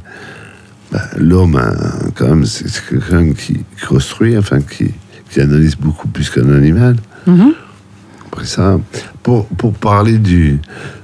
bah, 0.93 1.03
l'homme, 1.19 1.57
hein, 1.57 1.75
quand 2.15 2.29
même, 2.29 2.45
c'est 2.45 2.67
quelqu'un 2.89 3.33
qui 3.33 3.65
construit, 3.89 4.37
enfin, 4.37 4.61
qui, 4.61 4.91
qui 5.31 5.41
analyse 5.41 5.77
beaucoup 5.77 6.09
plus 6.09 6.29
qu'un 6.31 6.51
animal. 6.53 6.97
Mhm. 7.27 7.53
Après 8.27 8.45
ça, 8.47 8.79
pour, 9.23 9.47
pour 9.47 9.73
parler 9.73 10.19
du, 10.19 10.59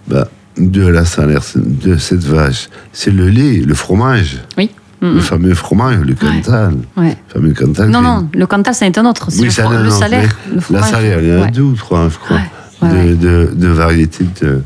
bah, 0.08 0.28
de 0.58 0.86
la 0.86 1.04
salaire 1.04 1.42
de 1.56 1.96
cette 1.96 2.24
vache, 2.24 2.68
c'est 2.92 3.10
le 3.12 3.28
lait, 3.28 3.62
le 3.66 3.74
fromage, 3.74 4.38
Oui. 4.58 4.70
Mm, 5.02 5.14
le 5.14 5.20
fameux 5.20 5.54
fromage, 5.54 6.00
le 6.00 6.12
Cantal. 6.14 6.74
Ouais. 6.94 7.16
Le 7.28 7.32
fameux 7.40 7.54
Cantal. 7.54 7.88
Non, 7.88 8.00
qui- 8.00 8.04
non, 8.04 8.28
le 8.34 8.46
Cantal, 8.46 8.74
c'est 8.74 8.98
un 8.98 9.06
autre. 9.06 9.30
C'est 9.30 9.40
Oui, 9.40 9.48
le, 9.56 9.62
non, 9.78 9.82
le 9.84 9.90
salaire. 9.90 10.36
Le 10.50 10.56
La 10.56 10.60
fromage. 10.60 10.90
salaire, 10.90 11.22
il 11.22 11.28
y 11.28 11.32
en 11.32 11.36
a 11.38 11.44
Ouais. 11.46 11.50
deux 11.50 11.62
ou 11.62 11.72
trois, 11.74 12.10
je 12.10 12.18
crois, 12.18 12.40
de, 12.82 13.14
de, 13.14 13.50
de 13.54 13.68
variétés 13.68 14.26
de 14.42 14.60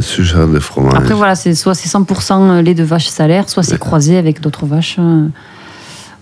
ce 0.00 0.22
genre 0.22 0.48
de 0.48 0.58
fromage. 0.60 0.94
Après, 0.96 1.14
voilà, 1.14 1.34
c'est 1.34 1.54
soit 1.54 1.74
c'est 1.74 1.88
100% 1.88 2.60
lait 2.62 2.74
de 2.74 2.82
vache 2.84 3.08
salaire, 3.08 3.48
soit 3.48 3.62
c'est 3.62 3.78
croisé 3.78 4.16
avec 4.16 4.40
d'autres 4.40 4.66
vaches. 4.66 4.96
euh, 4.98 5.26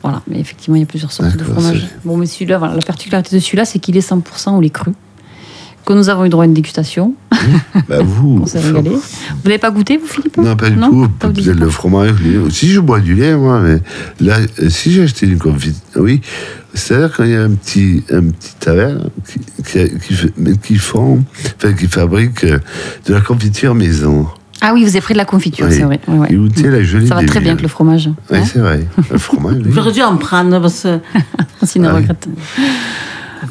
Voilà, 0.02 0.23
mais 0.28 0.38
effectivement, 0.40 0.76
il 0.76 0.80
y 0.80 0.82
a 0.82 0.87
plusieurs 0.87 1.12
sortes 1.12 1.37
de 1.37 1.44
fromages. 1.44 1.88
Bon, 2.04 2.16
mais 2.16 2.26
celui-là, 2.26 2.58
voilà, 2.58 2.75
la 2.75 2.82
particularité 2.82 3.35
de 3.35 3.40
celui-là, 3.40 3.64
c'est 3.64 3.78
qu'il 3.78 3.97
est 3.97 4.08
100% 4.08 4.56
au 4.56 4.61
lait 4.61 4.70
cru. 4.70 4.92
Que 5.88 5.95
nous 5.95 6.11
avons 6.11 6.26
eu 6.26 6.28
droit 6.28 6.45
à 6.45 6.47
une 6.47 6.52
dégustation. 6.52 7.14
Bah, 7.88 8.00
vous. 8.02 8.40
On 8.42 8.47
s'est 8.47 8.61
régalé. 8.61 8.90
Vous 8.90 9.42
n'avez 9.47 9.57
pas 9.57 9.71
goûté, 9.71 9.97
vous, 9.97 10.07
Philippe 10.07 10.37
Non, 10.37 10.54
pas 10.54 10.68
du 10.68 10.76
Non 10.76 10.90
tout. 10.90 11.09
Peut-être 11.18 11.59
le 11.59 11.71
fromage. 11.71 12.11
Si 12.50 12.68
je 12.68 12.78
bois 12.80 13.00
du 13.00 13.14
lait, 13.14 13.35
moi, 13.35 13.61
mais 13.61 13.80
là, 14.21 14.37
si 14.68 14.92
j'ai 14.92 15.04
acheté 15.04 15.25
une 15.26 15.38
confiture, 15.38 15.80
oui, 15.97 16.21
c'est-à-dire 16.75 17.11
quand 17.16 17.25
il 17.25 17.30
y 17.30 17.35
a 17.37 17.42
un 17.42 17.52
petit, 17.52 18.04
un 18.12 18.21
petit 18.25 18.54
taverne 18.61 19.09
qui, 19.26 19.40
qui, 19.64 19.99
qui, 19.99 20.12
fait- 20.14 20.33
mais 20.37 20.59
qui 20.59 20.76
font, 20.76 21.25
enfin, 21.57 21.73
qui 21.73 21.87
fabrique 21.87 22.45
euh, 22.45 22.59
de 23.07 23.14
la 23.14 23.23
confiture 23.23 23.75
maison. 23.75 24.26
Ah 24.61 24.73
oui, 24.75 24.83
vous 24.83 24.90
avez 24.90 25.00
pris 25.00 25.14
de 25.14 25.18
la 25.18 25.25
confiture, 25.25 25.68
Oui. 25.71 25.75
c'est 25.75 25.85
vrai. 25.85 26.00
Ouais. 26.07 26.35
Goûter 26.35 26.68
la 26.68 26.83
jolie 26.83 27.07
Ça 27.09 27.14
va 27.14 27.25
très 27.25 27.40
bien 27.40 27.52
avec 27.52 27.62
le 27.62 27.68
fromage. 27.68 28.11
Oui, 28.30 28.37
Hein 28.38 28.45
c'est 28.45 28.59
vrai. 28.59 28.87
Le 29.11 29.16
fromage, 29.16 29.57
oui. 29.64 29.71
J'aurais 29.75 29.92
dû 29.92 30.02
en 30.02 30.18
prendre 30.18 30.61
parce 30.61 30.83
que. 30.83 30.99
Francine 31.57 31.87
Ah 31.87 31.95
oui. 31.97 32.04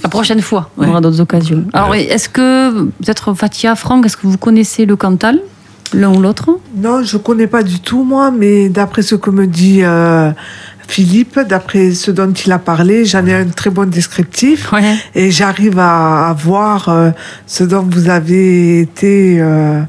La 0.03 0.09
prochaine 0.09 0.41
fois, 0.41 0.69
on 0.77 0.81
Ouais. 0.83 0.89
aura 0.89 1.01
d'autres 1.01 1.21
occasions. 1.21 1.65
Alors, 1.73 1.95
est-ce 1.95 2.29
que, 2.29 2.83
peut-être 2.83 3.33
Fatia, 3.33 3.75
Franck, 3.75 4.05
est-ce 4.05 4.17
que 4.17 4.27
vous 4.27 4.37
connaissez 4.37 4.85
le 4.85 4.95
Cantal, 4.95 5.39
l'un 5.93 6.13
ou 6.13 6.21
l'autre? 6.21 6.57
Non, 6.75 7.03
je 7.03 7.17
connais 7.17 7.47
pas 7.47 7.63
du 7.63 7.79
tout, 7.79 8.03
moi, 8.03 8.31
mais 8.31 8.69
d'après 8.69 9.01
ce 9.01 9.15
que 9.15 9.29
me 9.29 9.47
dit 9.47 9.79
euh, 9.83 10.31
Philippe, 10.87 11.39
d'après 11.47 11.91
ce 11.93 12.11
dont 12.11 12.31
il 12.31 12.51
a 12.51 12.59
parlé, 12.59 13.05
j'en 13.05 13.25
ai 13.25 13.33
un 13.33 13.45
très 13.45 13.69
bon 13.69 13.89
descriptif. 13.89 14.71
Ouais. 14.71 14.95
Et 15.15 15.31
j'arrive 15.31 15.79
à, 15.79 16.29
à 16.29 16.33
voir 16.33 16.89
euh, 16.89 17.11
ce 17.45 17.63
dont 17.63 17.85
vous 17.89 18.09
avez 18.09 18.81
été 18.81 19.37
euh, 19.39 19.81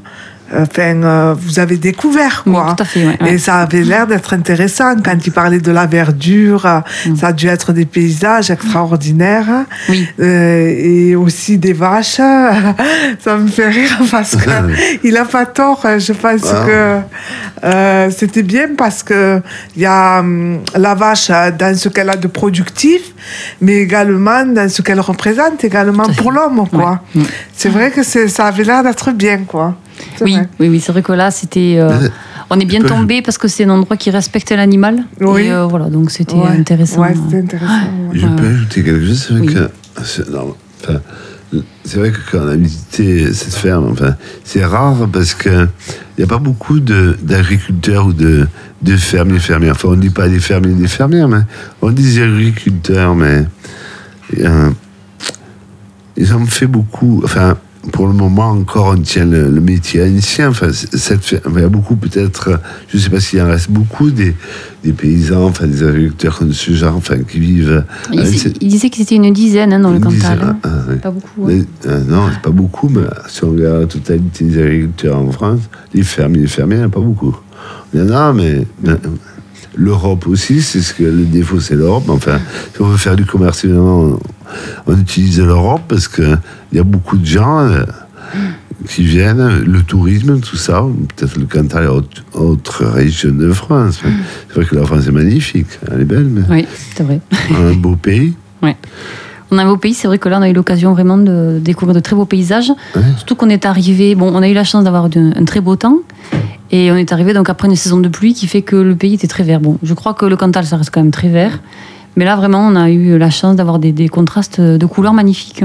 enfin, 0.55 1.03
euh, 1.03 1.35
vous 1.37 1.59
avez 1.59 1.77
découvert, 1.77 2.43
Oui, 2.45 2.53
quoi. 2.53 2.73
tout 2.75 2.83
à 2.83 2.85
fait. 2.85 3.05
ouais, 3.05 3.17
ouais. 3.21 3.33
Et 3.33 3.37
ça 3.37 3.55
avait 3.57 3.81
l'air 3.83 4.07
d'être 4.07 4.33
intéressant 4.33 4.95
quand 5.03 5.15
il 5.25 5.31
parlait 5.31 5.59
de 5.59 5.71
la 5.71 5.85
verdure. 5.85 6.65
euh, 6.65 6.79
Mm. 7.05 7.15
Ça 7.15 7.27
a 7.27 7.33
dû 7.33 7.47
être 7.47 7.71
des 7.73 7.85
paysages 7.85 8.49
extraordinaires. 8.51 9.65
Oui. 9.89 10.07
Euh, 10.19 10.67
et 10.77 11.15
aussi 11.15 11.57
des 11.57 11.73
vaches. 11.73 12.17
Ça 13.19 13.37
me 13.37 13.47
fait 13.47 13.69
rire 13.69 13.97
parce 14.11 14.35
que 14.35 14.49
il 15.03 15.15
a 15.17 15.25
pas 15.25 15.45
tort. 15.45 15.81
Je 15.97 16.13
pense 16.13 16.41
Ah. 16.51 16.65
que 16.65 16.97
euh, 17.65 18.09
c'était 18.11 18.43
bien 18.43 18.69
parce 18.77 19.03
que 19.03 19.41
il 19.75 19.81
y 19.83 19.85
a 19.85 20.19
hum, 20.19 20.59
la 20.75 20.95
vache 20.95 21.29
euh, 21.29 21.51
dans 21.51 21.75
ce 21.77 21.89
qu'elle 21.89 22.09
a 22.09 22.15
de 22.15 22.27
productif, 22.27 23.01
mais 23.61 23.77
également 23.77 24.45
dans 24.45 24.69
ce 24.69 24.81
qu'elle 24.81 24.99
représente 24.99 25.63
également 25.63 26.07
pour 26.17 26.31
l'homme, 26.31 26.65
quoi. 26.69 27.01
Ouais. 27.15 27.21
C'est 27.55 27.69
vrai 27.69 27.91
que 27.91 28.03
c'est- 28.03 28.27
ça 28.27 28.45
avait 28.45 28.63
l'air 28.63 28.83
d'être 28.83 29.11
bien, 29.11 29.39
quoi. 29.45 29.75
Oui, 30.25 30.33
vrai. 30.33 30.49
oui, 30.59 30.69
oui, 30.69 30.79
c'est 30.79 30.91
vrai 30.91 31.01
que 31.01 31.11
là, 31.13 31.31
c'était. 31.31 31.75
euh, 31.79 31.89
Euh, 31.89 32.09
on 32.49 32.59
est 32.59 32.65
bien 32.65 32.81
tombé 32.81 33.21
parce 33.21 33.37
que 33.37 33.47
c'est 33.47 33.65
un 33.65 33.69
endroit 33.69 33.95
qui 33.97 34.09
respecte 34.09 34.51
l'animal. 34.51 35.03
Oui. 35.21 35.43
Et 35.43 35.51
euh, 35.51 35.65
voilà, 35.65 35.89
donc 35.89 36.09
c'était 36.11 36.33
Ouais. 36.35 36.47
intéressant. 36.49 37.01
Ouais, 37.01 37.13
c'était 37.15 37.41
intéressant. 37.43 37.73
ouais. 38.11 38.19
Je 38.19 38.27
peux 38.27 38.45
ajouter 38.47 38.83
quelque 38.83 39.05
chose, 39.05 39.25
c'est 39.27 39.33
vrai 39.33 39.41
Oui. 39.47 39.53
que 39.53 39.69
c'est 40.03 40.29
non, 40.29 40.55
enfin, 40.81 40.99
c'est 41.83 41.97
vrai 41.99 42.11
que 42.11 42.17
quand 42.31 42.39
on 42.43 42.47
a 42.47 42.55
visité 42.55 43.33
cette 43.33 43.53
ferme, 43.55 43.89
enfin, 43.91 44.15
c'est 44.43 44.63
rare 44.65 45.07
parce 45.11 45.33
que 45.33 45.67
il 46.17 46.19
n'y 46.19 46.23
a 46.23 46.27
pas 46.27 46.37
beaucoup 46.37 46.79
de- 46.79 47.17
d'agriculteurs 47.21 48.07
ou 48.07 48.13
de, 48.13 48.47
de 48.81 48.95
fermiers 48.97 49.39
fermières. 49.39 49.73
Enfin, 49.73 49.89
on 49.89 49.95
ne 49.95 50.01
dit 50.01 50.09
pas 50.09 50.27
des 50.27 50.39
fermiers 50.39 50.73
des 50.73 50.87
fermières, 50.87 51.27
mais 51.27 51.41
on 51.81 51.91
dit 51.91 52.03
des 52.03 52.21
agriculteurs, 52.21 53.15
mais 53.15 53.45
euh, 54.39 54.69
ils 56.17 56.33
ont 56.35 56.45
fait 56.45 56.67
beaucoup. 56.67 57.21
Enfin, 57.23 57.57
pour 57.93 58.07
le 58.07 58.13
moment 58.13 58.49
encore, 58.51 58.93
on 58.97 59.01
tient 59.01 59.25
le, 59.25 59.49
le 59.49 59.61
métier 59.61 60.03
ancien. 60.03 60.49
Enfin, 60.49 60.67
cette 60.73 61.31
il 61.31 61.59
y 61.61 61.63
a 61.63 61.69
beaucoup 61.69 61.95
peut-être, 61.95 62.59
je 62.89 62.97
ne 62.97 63.01
sais 63.01 63.09
pas 63.09 63.19
s'il 63.21 63.41
en 63.41 63.47
reste 63.47 63.71
beaucoup 63.71 64.11
des, 64.11 64.35
des 64.83 64.91
paysans, 64.91 65.45
enfin 65.45 65.65
des 65.65 65.83
agriculteurs 65.83 66.37
comme 66.39 66.51
ce 66.51 66.71
genre, 66.73 66.95
enfin 66.95 67.19
qui 67.19 67.39
vivent. 67.39 67.85
Il, 68.11 68.25
cette- 68.37 68.57
il 68.61 68.67
disait 68.67 68.89
qu'ils 68.89 69.03
étaient 69.03 69.15
une 69.15 69.31
dizaine 69.33 69.71
hein, 69.73 69.79
dans 69.79 69.91
le 69.91 69.99
Cantal. 69.99 70.39
hein. 70.43 70.57
ah, 70.63 70.69
oui. 70.89 70.95
Pas 70.97 71.11
beaucoup. 71.11 71.43
hein. 71.43 71.47
Mais, 71.47 71.61
euh, 71.89 72.03
non, 72.05 72.23
c'est 72.33 72.41
pas 72.41 72.49
beaucoup, 72.51 72.89
mais 72.89 73.01
si 73.27 73.43
on 73.45 73.51
regarde 73.51 73.79
la 73.81 73.87
totalité 73.87 74.43
des 74.45 74.61
agriculteurs 74.61 75.17
en 75.17 75.31
France, 75.31 75.61
les 75.93 76.03
fermiers, 76.03 76.41
les 76.41 76.47
fermiers, 76.47 76.75
il 76.75 76.79
n'y 76.79 76.83
en 76.85 76.89
a 76.89 76.91
pas 76.91 76.99
beaucoup. 76.99 77.35
Il 77.93 78.01
y 78.01 78.03
en 78.03 78.09
a, 78.11 78.33
mais, 78.33 78.67
mais, 78.83 78.91
l'Europe 79.75 80.27
aussi, 80.27 80.61
c'est 80.61 80.81
ce 80.81 80.93
que 80.93 81.03
le 81.03 81.25
défaut, 81.25 81.59
c'est 81.59 81.75
l'Europe. 81.75 82.05
Enfin, 82.09 82.39
si 82.75 82.81
on 82.81 82.85
veut 82.87 82.97
faire 82.97 83.15
du 83.15 83.25
commerce, 83.25 83.63
évidemment, 83.65 84.01
on, 84.01 84.19
on 84.87 84.99
utilise 84.99 85.39
l'Europe 85.39 85.81
parce 85.87 86.07
qu'il 86.07 86.37
y 86.73 86.79
a 86.79 86.83
beaucoup 86.83 87.17
de 87.17 87.25
gens 87.25 87.59
euh, 87.59 87.83
qui 88.87 89.03
viennent, 89.03 89.63
le 89.65 89.81
tourisme, 89.83 90.39
tout 90.39 90.55
ça, 90.57 90.83
peut-être 91.15 91.37
le 91.37 91.45
Cantal 91.45 91.83
et 91.85 92.37
autres, 92.37 92.85
régions 92.85 93.31
de 93.33 93.51
France. 93.51 93.99
C'est 94.47 94.55
vrai 94.55 94.65
que 94.65 94.75
la 94.75 94.85
France 94.85 95.07
est 95.07 95.11
magnifique, 95.11 95.67
elle 95.91 96.01
est 96.01 96.05
belle, 96.05 96.25
mais 96.29 96.41
Oui, 96.49 96.67
c'est 96.95 97.03
vrai. 97.03 97.19
un 97.55 97.73
beau 97.73 97.95
pays. 97.95 98.33
On 99.51 99.57
a 99.57 99.63
un 99.63 99.67
beau 99.67 99.77
pays, 99.77 99.93
c'est 99.93 100.07
vrai 100.07 100.19
que 100.19 100.29
là, 100.29 100.37
on 100.39 100.41
a 100.43 100.49
eu 100.49 100.53
l'occasion 100.53 100.93
vraiment 100.93 101.17
de 101.17 101.59
découvrir 101.59 101.95
de 101.95 101.99
très 102.01 102.15
beaux 102.15 102.25
paysages. 102.25 102.71
Ouais. 102.95 103.01
Surtout 103.17 103.35
qu'on 103.35 103.49
est 103.49 103.65
arrivé, 103.65 104.13
bon, 104.15 104.31
on 104.33 104.41
a 104.43 104.47
eu 104.47 104.53
la 104.53 104.63
chance 104.63 104.83
d'avoir 104.83 105.05
un 105.15 105.45
très 105.45 105.59
beau 105.61 105.75
temps. 105.75 105.97
Et 106.71 106.91
on 106.91 106.95
est 106.95 107.11
arrivé 107.11 107.33
donc 107.33 107.49
après 107.49 107.67
une 107.67 107.75
saison 107.75 107.97
de 107.99 108.09
pluie 108.09 108.35
qui 108.35 108.45
fait 108.45 108.61
que 108.61 108.75
le 108.75 108.95
pays 108.95 109.15
était 109.15 109.27
très 109.27 109.43
vert. 109.43 109.59
Bon, 109.59 109.79
je 109.81 109.93
crois 109.95 110.13
que 110.13 110.25
le 110.27 110.35
Cantal, 110.37 110.65
ça 110.65 110.77
reste 110.77 110.91
quand 110.91 111.01
même 111.01 111.09
très 111.11 111.29
vert. 111.29 111.59
Mais 112.15 112.25
là, 112.25 112.35
vraiment, 112.35 112.59
on 112.67 112.75
a 112.75 112.89
eu 112.91 113.17
la 113.17 113.31
chance 113.31 113.55
d'avoir 113.55 113.79
des, 113.79 113.91
des 113.91 114.07
contrastes 114.07 114.61
de 114.61 114.85
couleurs 114.85 115.13
magnifiques. 115.13 115.63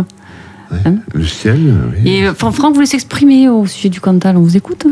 Le 1.13 1.25
ciel, 1.27 1.75
oui. 1.93 2.09
Et 2.11 2.27
euh, 2.27 2.35
Fran- 2.35 2.53
Franck 2.53 2.75
voulait 2.75 2.87
s'exprimer 2.87 3.49
au 3.51 3.67
sujet 3.67 3.91
du 3.91 4.01
Cantal? 4.01 4.37
On 4.39 4.41
vous 4.41 4.57
écoute? 4.57 4.87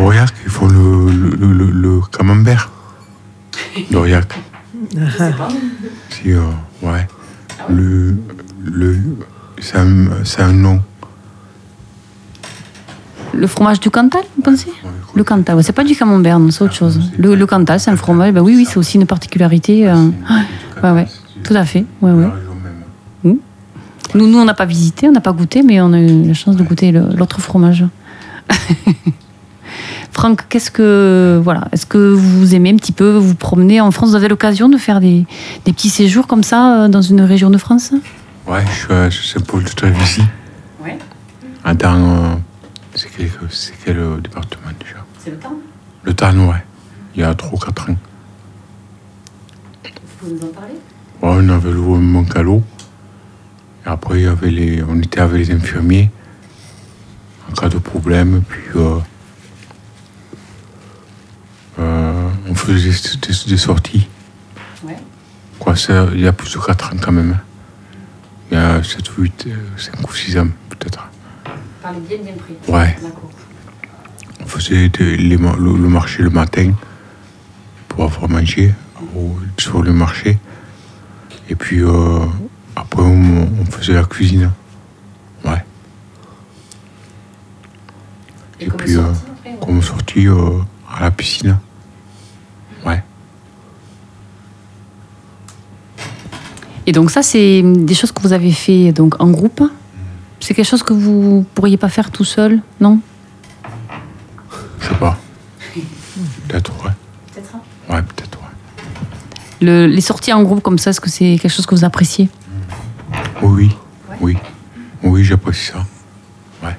Aurillac, 0.00 0.30
ils 0.44 0.50
font 0.50 0.68
le, 0.68 1.10
le, 1.10 1.52
le, 1.52 1.70
le 1.70 2.00
camembert. 2.16 2.70
D'Aurillac. 3.90 4.32
Si, 6.10 6.32
euh, 6.32 6.40
ouais. 6.82 7.06
Le, 7.70 8.16
le, 8.64 8.98
c'est 9.60 9.76
un, 9.78 10.24
c'est 10.24 10.42
un 10.42 10.52
nom. 10.52 10.80
Le 13.34 13.46
fromage 13.46 13.80
du 13.80 13.90
Cantal, 13.90 14.22
vous 14.36 14.42
pensez 14.42 14.70
Le 15.14 15.24
Cantal, 15.24 15.56
ouais, 15.56 15.62
c'est 15.62 15.72
pas 15.72 15.84
du 15.84 15.94
camembert, 15.94 16.38
c'est 16.50 16.62
autre 16.62 16.74
chose. 16.74 17.00
Le, 17.18 17.34
le 17.34 17.46
Cantal, 17.46 17.78
c'est 17.80 17.90
un 17.90 17.96
fromage. 17.96 18.32
Ben 18.32 18.40
oui, 18.40 18.54
oui, 18.56 18.64
c'est 18.68 18.78
aussi 18.78 18.96
une 18.96 19.06
particularité. 19.06 19.88
euh, 19.88 20.08
ouais, 20.82 20.90
ouais, 20.90 21.06
tout 21.44 21.54
à 21.54 21.64
fait. 21.64 21.84
Ouais, 22.00 22.12
ouais. 22.12 22.26
Nous, 24.14 24.26
nous, 24.28 24.38
on 24.38 24.44
n'a 24.44 24.54
pas 24.54 24.64
visité, 24.64 25.08
on 25.08 25.12
n'a 25.12 25.20
pas 25.20 25.32
goûté, 25.32 25.62
mais 25.62 25.80
on 25.80 25.92
a 25.92 25.98
eu 26.00 26.22
la 26.28 26.32
chance 26.34 26.56
de 26.56 26.62
goûter 26.62 26.92
l'autre 26.92 27.40
fromage. 27.40 27.84
Franck, 30.16 30.48
qu'est-ce 30.48 30.70
que 30.70 31.38
voilà, 31.44 31.68
est-ce 31.72 31.84
que 31.84 31.98
vous 32.14 32.54
aimez 32.54 32.70
un 32.70 32.76
petit 32.76 32.92
peu 32.92 33.16
vous 33.16 33.34
promener 33.34 33.82
en 33.82 33.90
France? 33.90 34.08
Vous 34.08 34.14
avez 34.14 34.28
l'occasion 34.28 34.70
de 34.70 34.78
faire 34.78 34.98
des, 35.00 35.26
des 35.66 35.72
petits 35.74 35.90
séjours 35.90 36.26
comme 36.26 36.42
ça 36.42 36.84
euh, 36.84 36.88
dans 36.88 37.02
une 37.02 37.20
région 37.20 37.50
de 37.50 37.58
France? 37.58 37.92
Ouais, 38.46 38.64
je 38.66 38.72
suis 38.72 38.92
à 38.94 39.10
Saint-Paul 39.10 39.62
de 39.64 39.68
Trévisy. 39.68 40.22
Ouais. 40.82 40.96
Ah, 41.64 41.74
Dans. 41.74 41.94
euh, 41.98 42.34
c'est 42.94 43.10
quel, 43.14 43.28
c'est 43.50 43.74
quel 43.84 43.98
euh, 43.98 44.16
département 44.18 44.70
déjà? 44.80 45.04
C'est 45.22 45.32
le 45.32 45.36
temps. 45.36 45.52
Le 46.04 46.14
Tarn, 46.14 46.38
ouais. 46.48 46.64
Il 47.14 47.20
y 47.20 47.24
a 47.24 47.34
3 47.34 47.52
ou 47.52 47.58
4 47.58 47.90
ans. 47.90 47.96
Vous 49.84 49.90
pouvez 50.18 50.32
nous 50.32 50.46
en 50.48 50.52
parler? 50.52 50.74
Ouais, 51.22 51.44
on 51.44 51.48
avait 51.50 51.72
loué 51.72 51.98
mon 51.98 52.24
calot. 52.24 52.62
Et 53.84 53.88
après, 53.90 54.20
il 54.20 54.24
y 54.24 54.28
avait 54.28 54.50
les, 54.50 54.82
on 54.82 54.98
était 54.98 55.20
avec 55.20 55.46
les 55.46 55.54
infirmiers 55.54 56.08
en 57.50 57.52
cas 57.54 57.68
de 57.68 57.76
problème. 57.76 58.42
Puis, 58.48 58.62
euh, 58.76 58.98
euh, 61.78 62.28
on 62.48 62.54
faisait 62.54 62.90
des, 62.90 63.26
des- 63.26 63.50
des 63.50 63.56
sorties. 63.56 64.08
Ouais. 64.84 64.96
Quoi, 65.58 65.74
il 66.14 66.20
y 66.20 66.26
a 66.26 66.32
plus 66.32 66.52
de 66.52 66.58
4 66.58 66.92
ans 66.92 66.96
quand 67.00 67.12
même. 67.12 67.38
Il 68.50 68.56
y 68.56 68.60
a 68.60 68.82
7 68.82 69.16
ou 69.18 69.22
8, 69.22 69.48
5 69.76 70.08
ou 70.08 70.14
6 70.14 70.38
ans 70.38 70.48
peut-être. 70.70 71.08
Parlez 71.82 72.00
bien, 72.00 72.18
bien 72.18 72.34
pris. 72.34 72.54
Ouais. 72.72 72.96
On 74.42 74.46
faisait 74.46 74.88
des- 74.88 75.16
les 75.16 75.36
le, 75.36 75.76
le 75.76 75.88
marché 75.88 76.22
le 76.22 76.30
matin 76.30 76.72
pour 77.88 78.04
avoir 78.04 78.28
mangé 78.30 78.74
au- 79.16 79.36
sur 79.58 79.82
le 79.82 79.92
marché. 79.92 80.38
Et 81.48 81.54
puis 81.54 81.80
euh, 81.82 82.20
après, 82.74 83.02
on, 83.02 83.48
on 83.60 83.64
faisait 83.66 83.94
la 83.94 84.04
cuisine. 84.04 84.50
Ouais. 85.44 85.62
Et, 88.60 88.68
puis, 88.70 88.96
euh, 88.96 89.02
comme 89.60 89.82
sortie 89.82 90.26
euh, 90.28 90.60
à 90.90 91.02
la 91.02 91.10
piscine. 91.10 91.58
Ouais. 92.86 93.02
Et 96.86 96.92
donc 96.92 97.10
ça, 97.10 97.22
c'est 97.22 97.62
des 97.62 97.94
choses 97.94 98.12
que 98.12 98.22
vous 98.22 98.32
avez 98.32 98.52
fait 98.52 98.92
donc 98.92 99.20
en 99.20 99.28
groupe. 99.30 99.62
C'est 100.40 100.54
quelque 100.54 100.66
chose 100.68 100.82
que 100.84 100.92
vous 100.92 101.44
pourriez 101.54 101.76
pas 101.76 101.88
faire 101.88 102.10
tout 102.12 102.24
seul, 102.24 102.60
non? 102.80 103.00
Je 104.80 104.86
sais 104.88 104.94
pas. 104.94 105.18
Peut-être, 106.46 106.72
ouais. 106.84 106.92
Peut-être. 107.34 107.56
Ouais, 107.90 108.02
peut-être, 108.02 108.38
ouais. 108.38 108.86
Le- 109.66 109.86
les 109.86 110.00
sorties 110.00 110.32
en 110.32 110.42
groupe 110.44 110.62
comme 110.62 110.78
ça, 110.78 110.90
est-ce 110.90 111.00
que 111.00 111.10
c'est 111.10 111.38
quelque 111.40 111.48
chose 111.52 111.66
que 111.66 111.74
vous 111.74 111.84
appréciez? 111.84 112.28
Oui, 113.42 113.70
oui. 114.20 114.20
Oui, 114.20 114.36
oui 115.02 115.24
j'apprécie 115.24 115.72
ça. 115.72 115.84
Ouais. 116.62 116.76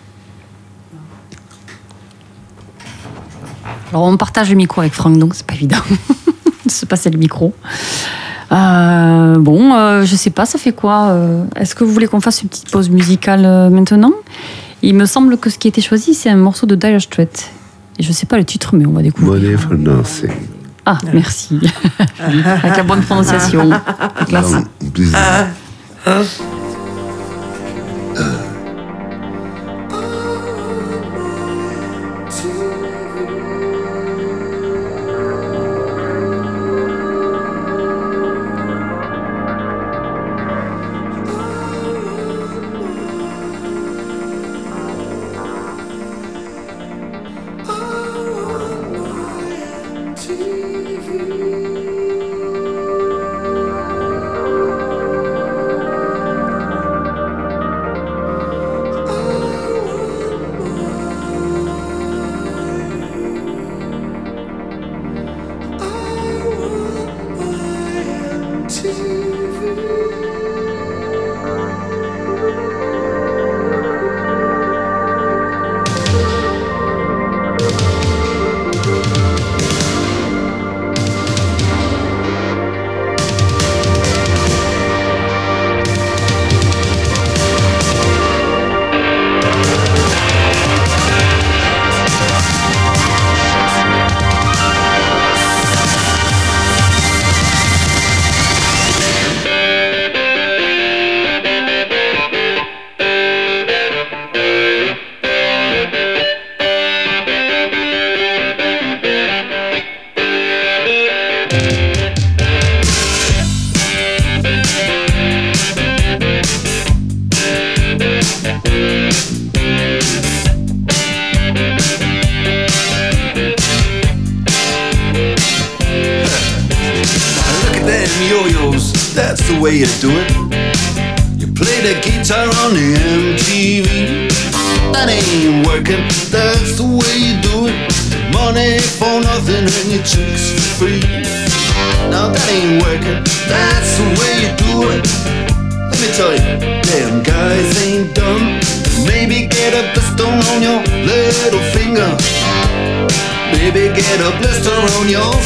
Alors 3.89 4.03
on 4.03 4.17
partage 4.17 4.49
le 4.49 4.55
micro 4.55 4.81
avec 4.81 4.93
Franck, 4.93 5.17
donc 5.17 5.35
c'est 5.35 5.45
pas 5.45 5.53
évident 5.53 5.77
de 6.65 6.71
se 6.71 6.85
passer 6.85 7.09
le 7.09 7.17
micro. 7.17 7.53
Euh, 8.51 9.35
bon, 9.37 9.73
euh, 9.73 10.05
je 10.05 10.15
sais 10.15 10.29
pas, 10.29 10.45
ça 10.45 10.57
fait 10.57 10.71
quoi 10.71 11.09
euh, 11.09 11.43
Est-ce 11.55 11.75
que 11.75 11.83
vous 11.83 11.91
voulez 11.91 12.07
qu'on 12.07 12.21
fasse 12.21 12.41
une 12.41 12.49
petite 12.49 12.71
pause 12.71 12.89
musicale 12.89 13.69
maintenant? 13.69 14.13
Il 14.81 14.95
me 14.95 15.05
semble 15.05 15.37
que 15.37 15.49
ce 15.49 15.57
qui 15.57 15.67
a 15.67 15.69
été 15.69 15.81
choisi, 15.81 16.13
c'est 16.13 16.29
un 16.29 16.37
morceau 16.37 16.65
de 16.65 16.75
Dire 16.75 17.01
Straits. 17.01 17.51
Et 17.99 18.03
je 18.03 18.11
sais 18.11 18.27
pas 18.27 18.37
le 18.37 18.45
titre, 18.45 18.75
mais 18.75 18.85
on 18.85 18.91
va 18.91 19.01
découvrir. 19.01 19.41
Ah, 20.85 20.97
merci. 21.13 21.59
avec 22.19 22.77
la 22.77 22.83
bonne 22.83 23.01
prononciation. 23.01 23.69
Classe. 24.27 24.53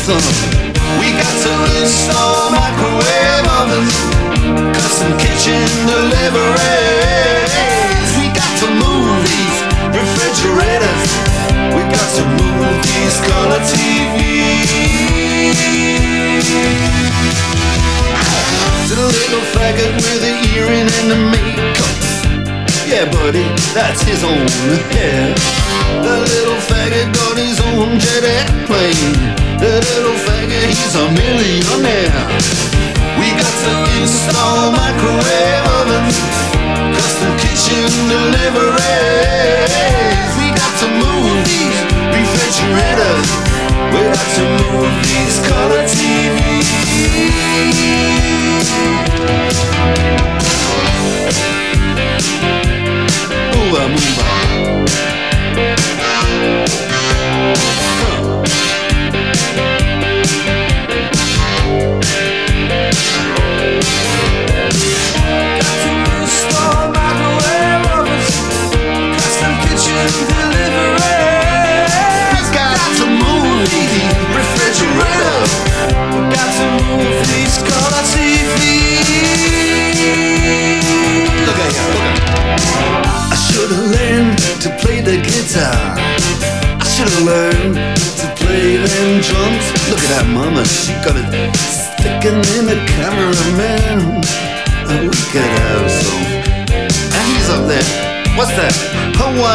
On. 0.10 0.22
We 0.98 1.14
got 1.14 1.36
to 1.46 1.54
install 1.78 2.50
microwave 2.50 3.46
ovens, 3.60 3.94
custom 4.74 5.14
kitchen 5.22 5.62
deliveries. 5.86 7.52
We 8.18 8.34
got 8.34 8.50
to 8.62 8.68
move 8.82 9.22
these 9.22 9.58
refrigerators. 9.94 11.06
We 11.76 11.82
got 11.86 12.10
to 12.18 12.24
move 12.34 12.82
these 12.82 13.18
color 13.30 13.62
TVs. 13.62 14.82
To 18.90 18.94
the 18.96 19.06
little 19.06 19.46
faggot 19.54 19.94
with 20.02 20.20
the 20.26 20.34
earring 20.58 20.90
and 20.90 21.08
the 21.14 21.20
makeup. 21.30 21.96
Yeah, 22.90 23.06
buddy, 23.06 23.46
that's 23.74 24.02
his 24.02 24.24
own 24.24 24.48
hair. 24.98 25.36
The 26.02 26.18
little 26.26 26.60
faggot 26.70 27.14
got 27.14 27.38
his 27.38 27.60
own 27.62 28.00
jet 28.00 28.24
airplane. 28.24 28.81
He's 30.92 31.00
a 31.00 31.08
millionaire. 31.10 32.28
We 33.16 33.32
got 33.40 33.56
to 33.64 33.74
install 34.02 34.76
microwave 34.76 35.64
ovens, 35.80 36.20
custom 37.00 37.32
kitchen 37.40 37.88
deliveries. 38.12 39.72
We 40.36 40.52
got 40.52 40.74
to 40.84 40.92
move 40.92 41.48
these 41.48 41.80
refrigerators. 42.12 43.24
We 43.88 44.04
got 44.04 44.28
to 44.36 44.44
move 44.60 44.92
these 45.08 45.40
color 45.48 45.88
TVs. 45.88 46.52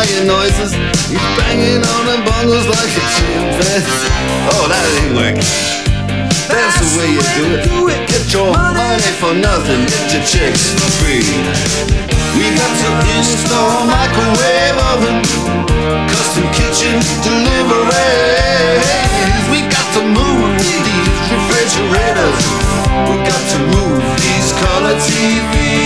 Hawaiian 0.07 0.27
noises. 0.27 0.73
He's 1.11 1.19
banging 1.35 1.83
on 1.83 2.03
the 2.07 2.23
bongos 2.23 2.67
like 2.71 2.95
a 2.95 3.05
chimpanzee. 3.19 4.07
Oh, 4.55 4.71
that 4.71 4.87
ain't 5.03 5.19
working. 5.19 5.43
That's 6.47 6.79
the 6.79 6.87
way 6.95 7.11
you 7.11 7.23
do 7.35 7.91
it. 7.91 8.07
Get 8.07 8.31
your 8.31 8.55
money 8.55 9.03
for 9.19 9.35
nothing, 9.35 9.83
get 9.91 10.07
your 10.15 10.23
chicks 10.23 10.71
for 10.79 10.91
free. 11.03 11.27
We 12.39 12.47
got 12.55 12.71
to 12.71 12.91
install 13.19 13.83
microwave 13.91 14.79
oven, 14.95 15.19
custom 16.07 16.47
kitchen 16.55 17.03
deliveries. 17.27 18.87
We 19.51 19.67
got 19.67 19.87
to 19.99 20.03
move 20.07 20.55
these 20.63 21.19
refrigerators. 21.35 22.39
We 23.11 23.15
got 23.27 23.43
to 23.43 23.59
move 23.75 24.07
these 24.23 24.55
color 24.55 24.95
TVs. 25.03 25.86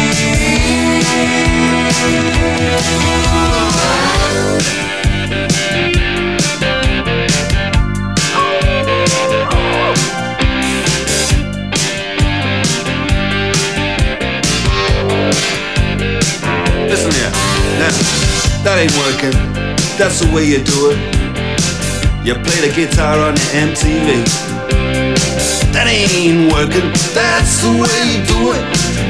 That's 20.00 20.20
the 20.20 20.34
way 20.34 20.44
you 20.46 20.64
do 20.64 20.90
it. 20.90 22.26
You 22.26 22.32
play 22.32 22.66
the 22.66 22.72
guitar 22.74 23.18
on 23.18 23.34
the 23.34 23.40
MTV. 23.52 24.59
That 25.72 25.86
ain't 25.86 26.52
working. 26.52 26.90
That's 27.14 27.62
the 27.62 27.70
way 27.70 27.98
you 28.10 28.20
do 28.26 28.40
it. 28.52 28.62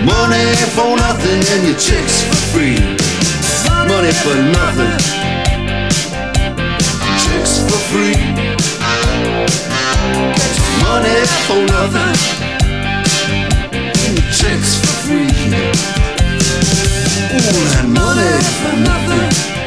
Money 0.04 0.44
for 0.76 0.96
nothing 0.96 1.40
and 1.52 1.62
your 1.66 1.76
chicks 1.76 2.24
for 2.24 2.40
free. 2.52 2.78
Money 3.88 4.12
for 4.22 4.36
nothing. 4.54 4.96
Chicks 7.22 7.64
for 7.68 7.80
free. 7.90 8.16
Money 10.84 11.18
for 11.46 11.60
nothing. 11.74 12.14
Chicks 14.32 14.78
for 14.80 14.94
free. 15.04 15.30
Ooh, 17.32 17.64
that 17.72 17.86
money 17.86 18.32
for 18.60 18.74
nothing. 18.80 19.59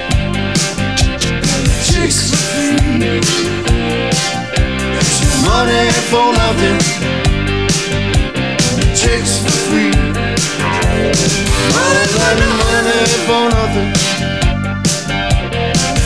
Money 5.45 5.91
for 6.09 6.27
nothing. 6.33 6.79
Chicks 8.95 9.33
for 9.43 9.57
free. 9.67 9.93
All 11.79 12.05
that 12.15 12.39
money 12.61 13.01
for 13.27 13.43
nothing. 13.55 13.89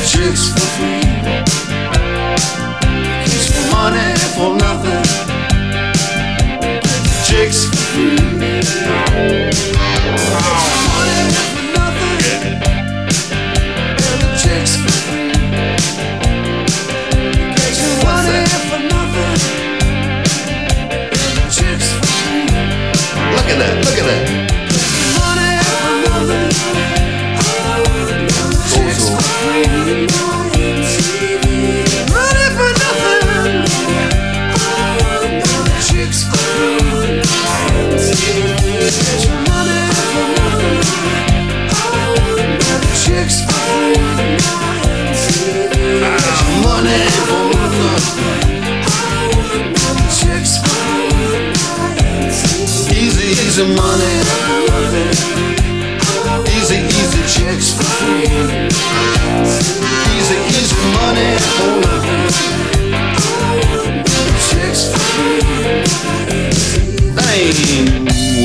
Chicks 0.09 0.43
for 0.53 0.67
free. 0.75 1.03
Money 3.71 4.09
for 4.35 4.51
nothing. 4.55 4.86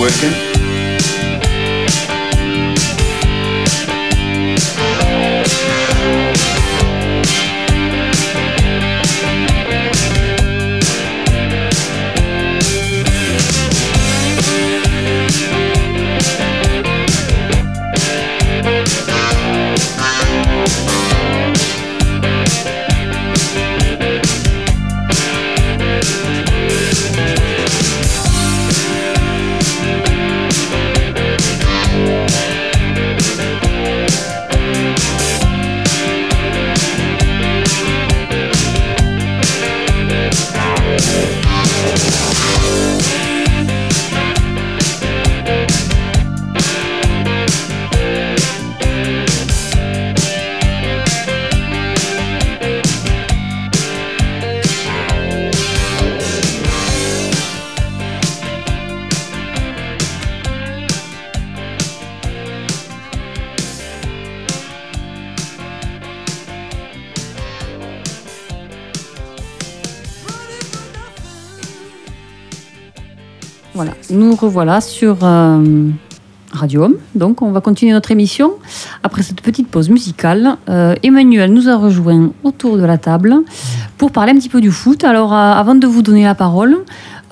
Working. 0.02 0.51
Voilà, 73.84 73.96
nous 74.10 74.36
revoilà 74.36 74.80
sur 74.80 75.16
euh, 75.24 75.88
Radio 76.52 76.84
Homme. 76.84 76.94
Donc, 77.16 77.42
on 77.42 77.50
va 77.50 77.60
continuer 77.60 77.90
notre 77.92 78.12
émission. 78.12 78.52
Après 79.02 79.22
cette 79.24 79.40
petite 79.40 79.66
pause 79.66 79.88
musicale, 79.90 80.56
euh, 80.68 80.94
Emmanuel 81.02 81.52
nous 81.52 81.68
a 81.68 81.74
rejoint 81.76 82.30
autour 82.44 82.76
de 82.76 82.84
la 82.84 82.96
table 82.96 83.34
pour 83.98 84.12
parler 84.12 84.30
un 84.30 84.36
petit 84.36 84.48
peu 84.48 84.60
du 84.60 84.70
foot. 84.70 85.02
Alors, 85.02 85.32
euh, 85.32 85.36
avant 85.36 85.74
de 85.74 85.84
vous 85.88 86.00
donner 86.02 86.22
la 86.22 86.36
parole, 86.36 86.76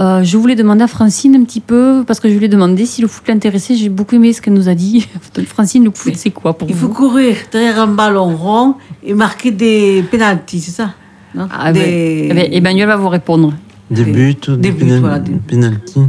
euh, 0.01 0.25
je 0.25 0.37
voulais 0.39 0.57
demander 0.57 0.83
à 0.83 0.89
Francine 0.89 1.37
un 1.37 1.45
petit 1.45 1.61
peu, 1.61 2.03
parce 2.05 2.19
que 2.19 2.29
je 2.29 2.35
lui 2.37 2.47
ai 2.47 2.49
demandé 2.49 2.85
si 2.85 3.01
le 3.01 3.07
foot 3.07 3.29
l'intéressait. 3.29 3.77
J'ai 3.77 3.91
beaucoup 3.91 4.17
aimé 4.17 4.33
ce 4.33 4.43
qu'elle 4.43 4.55
nous 4.55 4.69
a 4.69 4.75
dit. 4.75 5.07
Francine, 5.47 5.85
le 5.85 5.93
foot, 5.95 6.15
c'est 6.17 6.31
quoi 6.31 6.59
pour 6.59 6.69
Il 6.69 6.75
faut 6.75 6.89
vous 6.89 6.95
courir 6.95 7.37
derrière 7.53 7.79
un 7.81 7.87
ballon 7.87 8.35
rond 8.37 8.75
et 9.05 9.15
marquer 9.15 9.53
des 9.53 10.03
pénalties, 10.11 10.61
c'est 10.61 10.73
ça? 10.73 10.95
Non 11.33 11.47
Ah, 11.53 11.71
ben, 11.73 11.81
eh 11.87 12.33
ben, 12.35 12.49
Emmanuel 12.53 12.89
va 12.89 12.97
vous 12.97 13.09
répondre. 13.09 13.53
Des 13.89 14.05
Des- 14.05 14.13
buts 14.13 14.37
ou 14.49 14.53
des 14.53 14.57
des, 14.57 14.71
buts, 14.71 14.85
pénal- 14.85 15.01
voilà, 15.01 15.19
des- 15.19 15.33
pénalties. 15.33 16.01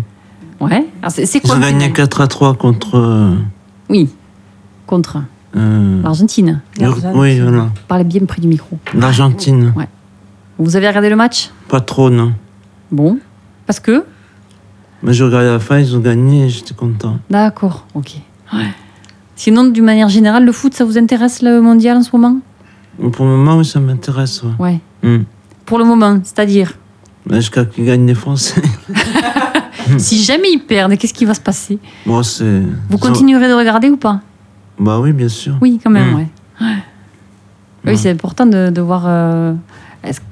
Ouais. 0.61 0.87
Alors, 1.01 1.11
c'est, 1.11 1.25
c'est 1.25 1.39
Ils 1.39 1.41
quoi 1.47 1.57
ont 1.57 1.59
gagné 1.59 1.89
pénal 1.89 1.93
4 1.93 2.21
à 2.21 2.27
3 2.27 2.53
contre 2.55 2.95
euh, 2.97 3.35
Oui, 3.89 4.09
contre 4.87 5.17
euh, 5.57 6.01
l'Argentine. 6.03 6.61
Oui, 6.79 7.39
voilà. 7.39 7.69
Parlez 7.87 8.03
bien 8.03 8.21
près 8.25 8.41
du 8.41 8.47
micro. 8.47 8.77
L'Argentine. 8.93 9.73
Vous 10.57 10.75
avez 10.75 10.87
regardé 10.87 11.09
le 11.09 11.15
match? 11.15 11.49
Pas 11.67 11.81
trop, 11.81 12.09
non. 12.09 12.33
Bon. 12.91 13.17
Parce 13.65 13.79
que? 13.79 14.05
Mais 15.01 15.13
j'ai 15.13 15.23
regardé 15.23 15.47
la 15.47 15.59
fin, 15.59 15.79
ils 15.79 15.95
ont 15.95 15.99
gagné 15.99 16.45
et 16.45 16.49
j'étais 16.49 16.75
content. 16.75 17.17
D'accord, 17.29 17.87
ok. 17.95 18.17
Sinon, 19.35 19.63
d'une 19.65 19.85
manière 19.85 20.09
générale, 20.09 20.45
le 20.45 20.51
foot, 20.51 20.75
ça 20.75 20.85
vous 20.85 20.97
intéresse 20.99 21.41
le 21.41 21.59
mondial 21.61 21.97
en 21.97 22.03
ce 22.03 22.09
moment? 22.13 22.37
Pour 23.11 23.25
le 23.25 23.31
moment, 23.31 23.57
oui, 23.57 23.65
ça 23.65 23.79
m'intéresse. 23.79 24.43
ouais. 24.43 24.51
Ouais. 24.59 24.79
Hmm. 25.17 25.23
Pour 25.65 25.79
le 25.79 25.85
moment, 25.85 26.19
c'est-à-dire, 26.23 26.77
Mais 27.25 27.37
Jusqu'à 27.37 27.65
qu'ils 27.65 27.85
gagnent 27.85 28.05
les 28.05 28.13
Français. 28.13 28.61
si 29.99 30.23
jamais 30.23 30.49
ils 30.51 30.59
perdent, 30.59 30.95
qu'est-ce 30.97 31.13
qui 31.13 31.25
va 31.25 31.33
se 31.33 31.41
passer 31.41 31.79
Bon, 32.05 32.21
c'est. 32.23 32.61
Vous 32.89 32.97
continuerez 32.97 33.47
de 33.47 33.53
regarder 33.53 33.89
ou 33.89 33.97
pas 33.97 34.21
Bah 34.79 34.99
oui, 34.99 35.13
bien 35.13 35.29
sûr. 35.29 35.55
Oui, 35.61 35.79
quand 35.83 35.89
même, 35.91 36.11
Mm. 36.11 36.15
ouais. 36.15 36.27
Ouais. 36.61 36.75
Oui, 37.87 37.97
c'est 37.97 38.11
important 38.11 38.45
de, 38.45 38.69
de 38.69 38.81
voir. 38.81 39.03
euh, 39.07 39.53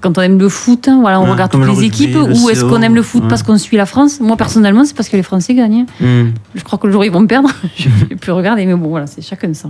quand 0.01 0.17
on 0.17 0.21
aime 0.21 0.39
le 0.39 0.49
foot, 0.49 0.87
hein, 0.87 0.99
voilà, 1.01 1.19
on 1.19 1.25
Ouais, 1.25 1.31
regarde 1.31 1.51
toutes 1.51 1.61
le 1.61 1.67
les 1.67 1.73
rugby, 1.73 1.85
équipes, 1.87 2.13
le 2.15 2.21
ou 2.23 2.49
est-ce 2.49 2.65
qu'on 2.65 2.81
aime 2.81 2.95
le 2.95 3.03
foot 3.03 3.21
ouais. 3.23 3.27
parce 3.27 3.43
qu'on 3.43 3.57
suit 3.57 3.77
la 3.77 3.85
France? 3.85 4.19
Moi, 4.19 4.35
personnellement, 4.35 4.83
c'est 4.83 4.95
parce 4.95 5.09
que 5.09 5.15
les 5.17 5.21
Français 5.23 5.53
gagnent. 5.53 5.85
Hmm. 6.01 6.29
Je 6.55 6.63
crois 6.63 6.79
que 6.79 6.87
le 6.87 6.93
jour 6.93 7.01
où 7.01 7.03
ils 7.03 7.11
vont 7.11 7.25
perdre, 7.27 7.49
je 7.75 7.87
vais 7.89 8.15
plus 8.15 8.31
regarder, 8.31 8.65
mais 8.65 8.73
bon, 8.75 8.89
voilà, 8.89 9.05
c'est 9.07 9.21
chacun 9.21 9.53
ça. 9.53 9.69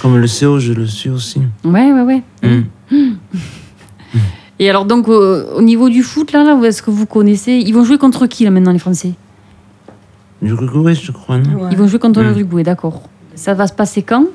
Comme 0.00 0.16
le 0.16 0.26
CO, 0.28 0.58
je 0.60 0.72
le 0.72 0.86
suis 0.86 1.10
aussi. 1.10 1.40
Ouais, 1.64 1.92
ouais, 1.92 2.02
ouais. 2.02 2.22
Hmm. 2.42 2.62
Et 4.62 4.70
alors, 4.70 4.84
donc, 4.84 5.08
au 5.08 5.60
niveau 5.60 5.88
du 5.88 6.04
foot, 6.04 6.30
là, 6.30 6.44
là 6.44 6.56
est-ce 6.64 6.82
que 6.82 6.90
vous 6.92 7.04
connaissez 7.04 7.54
Ils 7.54 7.74
vont 7.74 7.82
jouer 7.82 7.98
contre 7.98 8.28
qui, 8.28 8.44
là, 8.44 8.50
maintenant, 8.52 8.70
les 8.70 8.78
Français? 8.78 9.14
Du 10.40 10.52
Uruguay, 10.52 10.94
je 10.94 11.10
crois, 11.10 11.38
non? 11.38 11.68
Ils 11.72 11.76
vont 11.76 11.88
jouer 11.88 11.98
contre 11.98 12.20
Mm. 12.20 12.26
l'Uruguay, 12.28 12.62
d'accord. 12.62 13.02
Ça 13.34 13.54
va 13.54 13.66
se 13.66 13.72
passer 13.72 14.02
quand? 14.02 14.26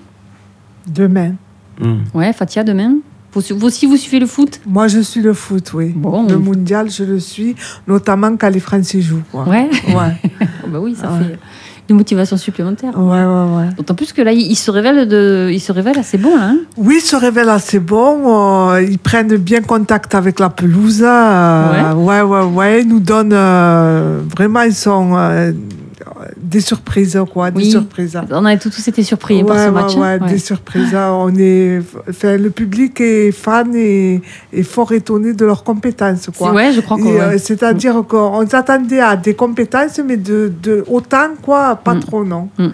Demain. 0.85 1.35
Hmm. 1.79 1.99
Ouais, 2.13 2.33
Fatia, 2.33 2.65
demain 2.65 2.95
vous, 3.33 3.41
vous 3.55 3.67
aussi, 3.67 3.85
vous 3.85 3.95
suivez 3.97 4.19
le 4.19 4.25
foot? 4.25 4.59
Moi, 4.65 4.87
je 4.87 4.99
suis 4.99 5.21
le 5.21 5.33
foot, 5.33 5.71
oui. 5.75 5.93
Bon. 5.95 6.27
Le 6.27 6.37
mondial, 6.37 6.89
je 6.89 7.03
le 7.03 7.19
suis, 7.19 7.55
notamment 7.87 8.35
quand 8.35 8.49
les 8.49 8.59
Français 8.59 8.99
jouent. 8.99 9.21
Quoi. 9.31 9.47
Ouais. 9.47 9.69
Ouais, 9.89 10.13
Oh, 10.65 10.67
bah 10.69 10.79
oui, 10.81 10.93
ça 10.95 11.11
Ouais. 11.11 11.19
fait 11.19 11.39
une 11.89 11.95
motivation 11.97 12.37
supplémentaire. 12.37 12.93
ouais, 12.97 13.03
ouais. 13.05 13.57
ouais. 13.57 13.69
D'autant 13.77 13.95
plus 13.95 14.11
que 14.13 14.21
là, 14.21 14.31
il 14.31 14.41
il 14.41 14.55
se 14.55 14.71
révèle, 14.71 15.07
de, 15.07 15.49
se 15.59 15.71
assez 15.99 16.17
bon, 16.17 16.35
là. 16.35 16.49
hein. 16.49 16.57
Oui, 16.77 16.95
ils 16.97 17.05
se 17.05 17.15
révèlent 17.15 17.49
assez 17.49 17.79
bon. 17.79 18.71
euh, 18.71 18.81
ils 18.81 18.99
prennent 18.99 19.35
bien 19.37 19.61
contact 19.61 20.13
avec 20.15 20.39
la 20.39 20.49
pelouse. 20.49 21.03
euh, 21.03 21.93
ouais, 21.93 22.21
ouais, 22.21 22.43
ouais. 22.45 22.81
Ils 22.81 22.87
nous 22.87 22.99
donnent 22.99 23.31
euh, 23.33 24.19
vraiment, 24.35 24.61
ils 24.61 24.73
sont 24.75 25.15
des 26.41 26.61
surprises, 26.61 27.19
quoi. 27.33 27.51
Des 27.51 27.57
Oui. 27.63 27.71
surprises. 27.71 28.19
On 28.31 28.45
a 28.45 28.55
tous, 28.57 28.87
été 28.87 29.03
surpris 29.03 29.43
par 29.43 29.55
ouais, 29.55 29.61
ce 29.63 29.67
ouais, 29.67 29.71
match. 29.71 29.95
hein. 29.95 30.19
ouais, 30.23 30.29
des 30.29 30.37
surprises. 30.37 30.95
On 30.95 31.33
est, 31.37 31.81
enfin, 32.09 32.37
le 32.37 32.49
public 32.49 32.99
est 33.01 33.31
fan 33.31 33.73
et 33.75 34.21
est 34.53 34.63
fort 34.63 34.91
étonné 34.91 35.33
de 35.33 35.45
leurs 35.45 35.63
compétences, 35.63 36.29
quoi. 36.37 36.51
ouais, 36.53 36.71
je 36.73 36.81
crois 36.81 36.97
euh, 37.05 37.37
C'est-à-dire 37.37 38.03
qu'on 38.07 38.47
s'attendait 38.47 38.99
à 38.99 39.15
des 39.15 39.33
compétences, 39.33 39.99
mais 40.05 40.17
de, 40.17 40.51
de 40.63 40.83
autant, 40.87 41.29
quoi, 41.41 41.75
pas 41.75 41.95
Mm. 41.95 41.99
trop, 42.01 42.23
non. 42.23 42.49
Mm. 42.57 42.67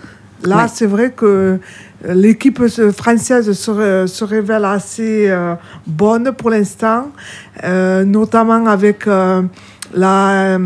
Là, 0.45 0.67
c'est 0.67 0.86
vrai 0.88 1.12
que 1.15 1.58
l'équipe 2.06 2.62
se- 2.67 2.91
française 2.91 3.49
se, 3.54 4.06
se 4.08 4.23
révèle 4.26 4.65
assez 4.65 5.28
euh, 5.30 5.54
bonne 5.88 6.34
pour 6.38 6.49
l'instant, 6.49 7.08
euh, 7.63 8.04
notamment 8.04 8.65
avec 8.65 9.06
la, 9.95 10.58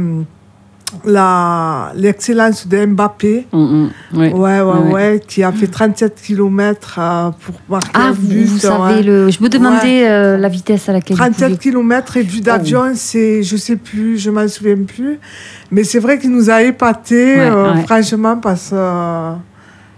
l'excellence 1.95 2.67
de 2.67 2.85
Mbappé. 2.85 3.47
Mm, 3.51 3.57
mm, 3.57 3.89
ouais. 4.17 4.33
Ouais, 4.33 4.59
ouais, 4.61 5.21
qui 5.27 5.43
a 5.43 5.51
fait 5.51 5.67
37 5.67 6.21
km 6.21 6.99
pour 7.41 7.55
marquer 7.69 7.89
Ah, 7.93 8.07
un 8.07 8.11
vous, 8.11 8.27
but. 8.27 8.45
vous 8.45 8.57
savez, 8.59 9.03
le... 9.03 9.29
je 9.29 9.41
me 9.43 9.49
demandais 9.49 10.07
euh, 10.07 10.37
la 10.37 10.47
vitesse 10.49 10.87
à 10.89 10.93
laquelle 10.93 11.15
il 11.15 11.19
37 11.19 11.47
pouvait- 11.49 11.57
km 11.59 12.17
et 12.17 12.23
vue 12.23 12.41
d'avion, 12.41 12.83
Oh. 12.89 12.91
c'est, 12.95 13.43
je 13.43 13.57
sais 13.57 13.75
plus, 13.75 14.17
je 14.17 14.29
m'en 14.29 14.47
souviens 14.47 14.77
plus. 14.87 15.19
Mais 15.71 15.83
c'est 15.83 15.99
vrai 15.99 16.19
qu'il 16.19 16.31
nous 16.31 16.49
a 16.49 16.61
épaté, 16.63 17.39
euh, 17.39 17.73
franchement, 17.85 18.37
par 18.37 18.55
euh, 18.73 19.33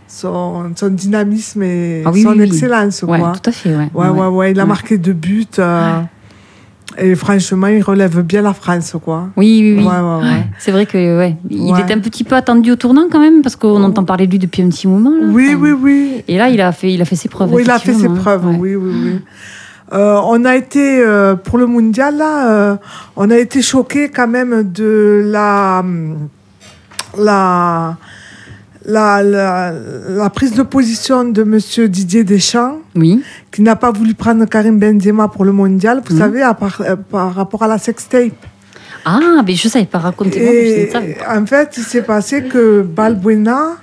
son, 0.07 0.71
son 0.75 0.89
dynamisme 0.89 1.61
et 1.63 2.03
Ah 2.05 2.11
oui, 2.11 2.23
son 2.23 2.29
oui, 2.31 2.37
oui. 2.39 2.45
excellence. 2.47 3.03
Ouais, 3.03 3.19
quoi. 3.19 3.33
tout 3.41 3.49
à 3.49 3.53
fait, 3.53 3.75
ouais. 3.75 3.89
Ouais, 3.93 4.27
ouais, 4.27 4.51
il 4.51 4.59
a 4.59 4.65
marqué 4.65 4.97
deux 4.97 5.13
buts. 5.13 5.45
Et 6.97 7.15
franchement, 7.15 7.67
il 7.67 7.81
relève 7.83 8.21
bien 8.23 8.41
la 8.41 8.53
France, 8.53 8.95
quoi. 9.03 9.29
Oui, 9.37 9.59
oui, 9.61 9.75
oui. 9.79 9.83
Ouais, 9.85 9.99
ouais, 9.99 10.23
ouais. 10.23 10.43
C'est 10.57 10.71
vrai 10.71 10.85
que 10.85 11.17
ouais, 11.17 11.37
il 11.49 11.69
était 11.79 11.93
un 11.93 11.99
petit 11.99 12.23
peu 12.23 12.35
attendu 12.35 12.71
au 12.71 12.75
tournant 12.75 13.05
quand 13.11 13.19
même, 13.19 13.41
parce 13.41 13.55
qu'on 13.55 13.83
entend 13.83 14.03
parler 14.03 14.25
de 14.25 14.31
lui 14.31 14.39
depuis 14.39 14.61
un 14.63 14.69
petit 14.69 14.87
moment. 14.87 15.11
là. 15.11 15.27
Oui, 15.29 15.49
Enfin, 15.53 15.59
oui, 15.61 15.71
oui. 15.71 16.23
Et 16.27 16.37
là, 16.37 16.49
il 16.49 16.59
a 16.59 16.71
fait, 16.71 16.91
il 16.93 17.01
a 17.01 17.05
fait 17.05 17.15
ses 17.15 17.29
preuves. 17.29 17.53
Oui, 17.53 17.61
il 17.63 17.69
a 17.69 17.77
fait 17.79 17.93
ses 17.93 17.99
effectivement, 18.05 18.15
preuves, 18.21 18.45
oui, 18.59 18.75
oui, 18.75 18.91
oui. 19.03 19.19
Euh, 19.93 20.19
on 20.25 20.45
a 20.45 20.55
été, 20.55 21.01
euh, 21.03 21.35
pour 21.35 21.57
le 21.57 21.65
mondial, 21.65 22.17
là, 22.17 22.49
euh, 22.51 22.75
on 23.15 23.29
a 23.31 23.37
été 23.37 23.61
choqués 23.61 24.09
quand 24.09 24.27
même 24.27 24.71
de 24.71 25.23
la, 25.25 25.83
la, 27.17 27.97
la, 28.89 29.21
la, 29.23 29.71
la 30.09 30.29
prise 30.29 30.53
de 30.53 30.63
position 30.63 31.23
de 31.23 31.43
Monsieur 31.43 31.87
Didier 31.87 32.23
Deschamps, 32.23 32.79
Oui, 32.95 33.23
qui 33.51 33.61
n'a 33.61 33.75
pas 33.75 33.91
voulu 33.91 34.13
prendre 34.15 34.45
Karim 34.45 34.77
Benzema 34.79 35.27
pour 35.27 35.45
le 35.45 35.51
mondial, 35.51 36.01
vous 36.05 36.13
Mhm. 36.15 36.19
savez, 36.19 36.41
à 36.41 36.53
part- 36.53 36.81
euh, 36.81 36.95
par 36.95 37.33
rapport 37.33 37.63
à 37.63 37.67
la 37.67 37.77
sextape. 37.77 38.33
Ah, 39.05 39.41
mais 39.45 39.53
je 39.55 39.67
savais 39.69 39.85
pas 39.85 39.99
raconter. 39.99 40.39
ne 40.87 40.91
savais 40.91 41.13
pas. 41.13 41.39
en 41.39 41.45
fait, 41.45 41.69
il 41.77 41.83
s'est 41.83 42.01
passé 42.01 42.43
que 42.43 42.81
Balbuena, 42.81 43.77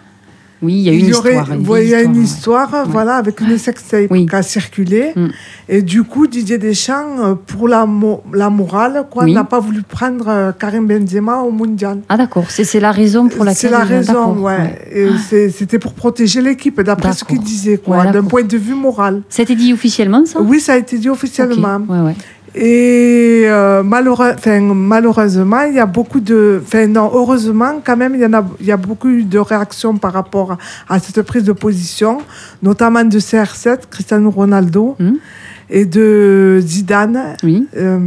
Oui, 0.67 0.75
il 0.75 0.83
y 0.83 0.89
a 0.89 0.93
une 0.93 0.99
il 1.01 1.09
y 1.11 1.15
aurait- 1.15 1.37
histoire. 1.37 1.53
une 1.53 1.69
ouais, 1.69 1.85
il 1.87 1.91
y 1.91 1.95
a 1.95 2.03
une 2.03 2.17
histoire, 2.21 2.65
histoire, 2.67 2.89
voilà, 2.89 3.15
avec 3.17 3.41
une 3.41 3.57
sextape 3.57 4.11
Oui. 4.11 4.27
qui 4.27 4.35
a 4.35 4.43
circulé. 4.43 5.13
Mm. 5.15 5.27
Et 5.69 5.83
du 5.83 6.03
coup, 6.03 6.27
Didier 6.27 6.59
Deschamps, 6.59 7.15
euh, 7.21 7.35
pour 7.35 7.69
la, 7.69 7.87
mo- 7.87 8.23
la 8.33 8.51
morale, 8.51 9.05
quoi, 9.11 9.25
Oui. 9.25 9.33
n'a 9.33 9.45
pas 9.45 9.61
voulu 9.61 9.83
prendre 9.83 10.27
euh, 10.29 10.53
Karim 10.53 10.87
Benzema 10.87 11.37
au 11.39 11.51
mondial. 11.53 12.01
Ah 12.09 12.17
d'accord, 12.17 12.45
c'est 12.49 12.81
la 12.81 12.91
raison 12.91 13.29
pour 13.29 13.45
laquelle. 13.45 13.61
C'est 13.61 13.71
la 13.71 13.85
raison, 13.85 14.37
ouais. 14.47 14.79
Et 14.93 15.07
c'est- 15.29 15.51
C'était 15.51 15.79
pour 15.79 15.93
protéger 15.95 16.41
l'équipe, 16.43 16.81
d'après 16.81 17.13
ce 17.13 17.23
qu'il 17.25 17.41
disait, 17.41 17.79
quoi, 17.79 17.99
Ouais, 17.99 18.11
d'un 18.13 18.25
point 18.25 18.43
de 18.43 18.57
vue 18.57 18.75
moral. 18.75 19.23
C'était 19.29 19.55
dit 19.55 19.73
officiellement 19.73 20.25
ça? 20.27 20.41
Oui, 20.41 20.59
ça 20.61 20.73
a 20.73 20.77
été 20.77 20.99
dit 20.99 21.09
officiellement. 21.09 21.79
ouais, 21.89 22.01
ouais. 22.07 22.15
Et 22.59 23.36
euh, 23.77 23.83
malheureux- 23.83 24.35
malheureusement, 24.75 25.63
il 25.63 25.75
y 25.75 25.81
a 25.81 25.87
beaucoup 25.87 26.21
de. 26.21 26.61
Enfin, 26.65 26.87
non, 26.87 27.11
heureusement, 27.13 27.81
quand 27.85 27.97
même, 27.97 28.15
il 28.15 28.21
y, 28.21 28.27
en 28.27 28.33
a, 28.33 28.45
il 28.61 28.67
y 28.67 28.73
a 28.73 28.77
beaucoup 28.77 29.11
de 29.23 29.39
réactions 29.39 29.97
par 29.97 30.13
rapport 30.13 30.57
à 30.89 30.99
cette 30.99 31.23
prise 31.23 31.45
de 31.45 31.53
position, 31.53 32.19
notamment 32.63 33.05
de 33.05 33.19
CR7, 33.19 33.81
Cristiano 33.91 34.31
Ronaldo, 34.31 34.97
Mhm. 34.99 35.17
et 35.71 35.85
de 35.85 36.59
Zidane, 36.61 37.37
Oui, 37.43 37.67
euh, 37.77 37.99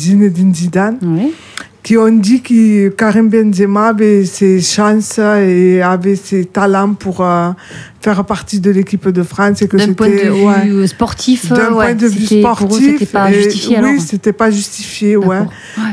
Zinedine 0.00 0.54
Zidane, 0.54 0.98
oui. 1.02 1.34
Qui 1.82 1.96
ont 1.96 2.12
dit 2.12 2.40
que 2.42 2.88
Karim 2.90 3.28
Benzema 3.28 3.88
avait 3.88 4.24
ses 4.24 4.60
chances 4.60 5.18
et 5.18 5.82
avait 5.82 6.14
ses 6.14 6.44
talents 6.44 6.94
pour 6.94 7.20
euh, 7.20 7.50
faire 8.00 8.24
partie 8.24 8.60
de 8.60 8.70
l'équipe 8.70 9.08
de 9.08 9.22
France 9.24 9.62
et 9.62 9.68
que 9.68 9.76
D'un 9.76 9.92
point 9.92 10.08
de 10.08 10.12
vue 10.12 10.76
ouais, 10.80 10.86
sportif, 10.86 11.48
d'un 11.52 11.72
ouais, 11.72 11.86
point 11.86 11.94
de 11.94 12.06
vue 12.06 12.24
sportif. 12.40 12.98
c'était 13.00 13.06
pas 13.06 13.30
et- 13.32 13.34
justifié 13.42 13.78
oui, 13.82 14.00
c'était 14.00 14.32
pas 14.32 14.50
justifié, 14.52 15.16
ouais. 15.16 15.40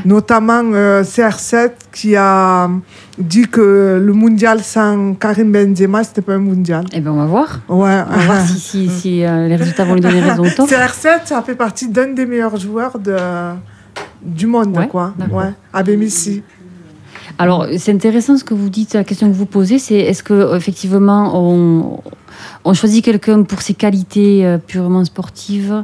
Notamment 0.05 0.61
euh, 0.73 1.03
CR7 1.03 1.71
qui 1.91 2.15
a 2.15 2.69
dit 3.17 3.47
que 3.47 3.99
le 4.03 4.13
mondial 4.13 4.61
sans 4.63 5.15
Karim 5.15 5.51
Benzema, 5.51 6.03
c'était 6.03 6.21
pas 6.21 6.33
un 6.33 6.37
mondial. 6.39 6.85
Eh 6.93 7.01
ben 7.01 7.11
on 7.11 7.17
va 7.17 7.25
voir. 7.25 7.61
Ouais. 7.67 7.97
On 8.07 8.15
va 8.17 8.25
voir 8.25 8.47
si, 8.47 8.59
si, 8.59 8.89
si, 8.89 9.25
euh, 9.25 9.47
les 9.47 9.55
résultats 9.55 9.85
vont 9.85 9.95
lui 9.95 10.01
donner 10.01 10.21
raison 10.21 10.43
ou 10.45 10.49
tort. 10.51 10.67
CR7, 10.67 11.25
ça 11.25 11.41
fait 11.41 11.55
partie 11.55 11.87
d'un 11.89 12.09
des 12.13 12.27
meilleurs 12.27 12.57
joueurs 12.57 12.99
de, 12.99 13.15
du 14.23 14.47
monde, 14.47 14.75
Ouais, 14.77 14.87
quoi. 14.87 15.13
Ouais, 15.31 15.51
avec 15.73 15.97
Messi. 15.97 16.41
Alors, 17.37 17.67
c'est 17.77 17.93
intéressant 17.93 18.37
ce 18.37 18.43
que 18.43 18.53
vous 18.53 18.69
dites, 18.69 18.93
la 18.95 19.03
question 19.03 19.29
que 19.29 19.35
vous 19.35 19.45
posez, 19.45 19.79
c'est 19.79 19.95
est-ce 19.95 20.23
que 20.23 20.55
effectivement 20.57 21.31
on, 21.35 21.99
on 22.65 22.73
choisit 22.73 23.03
quelqu'un 23.05 23.43
pour 23.43 23.61
ses 23.61 23.75
qualités 23.75 24.45
euh, 24.45 24.57
purement 24.57 25.05
sportives 25.05 25.83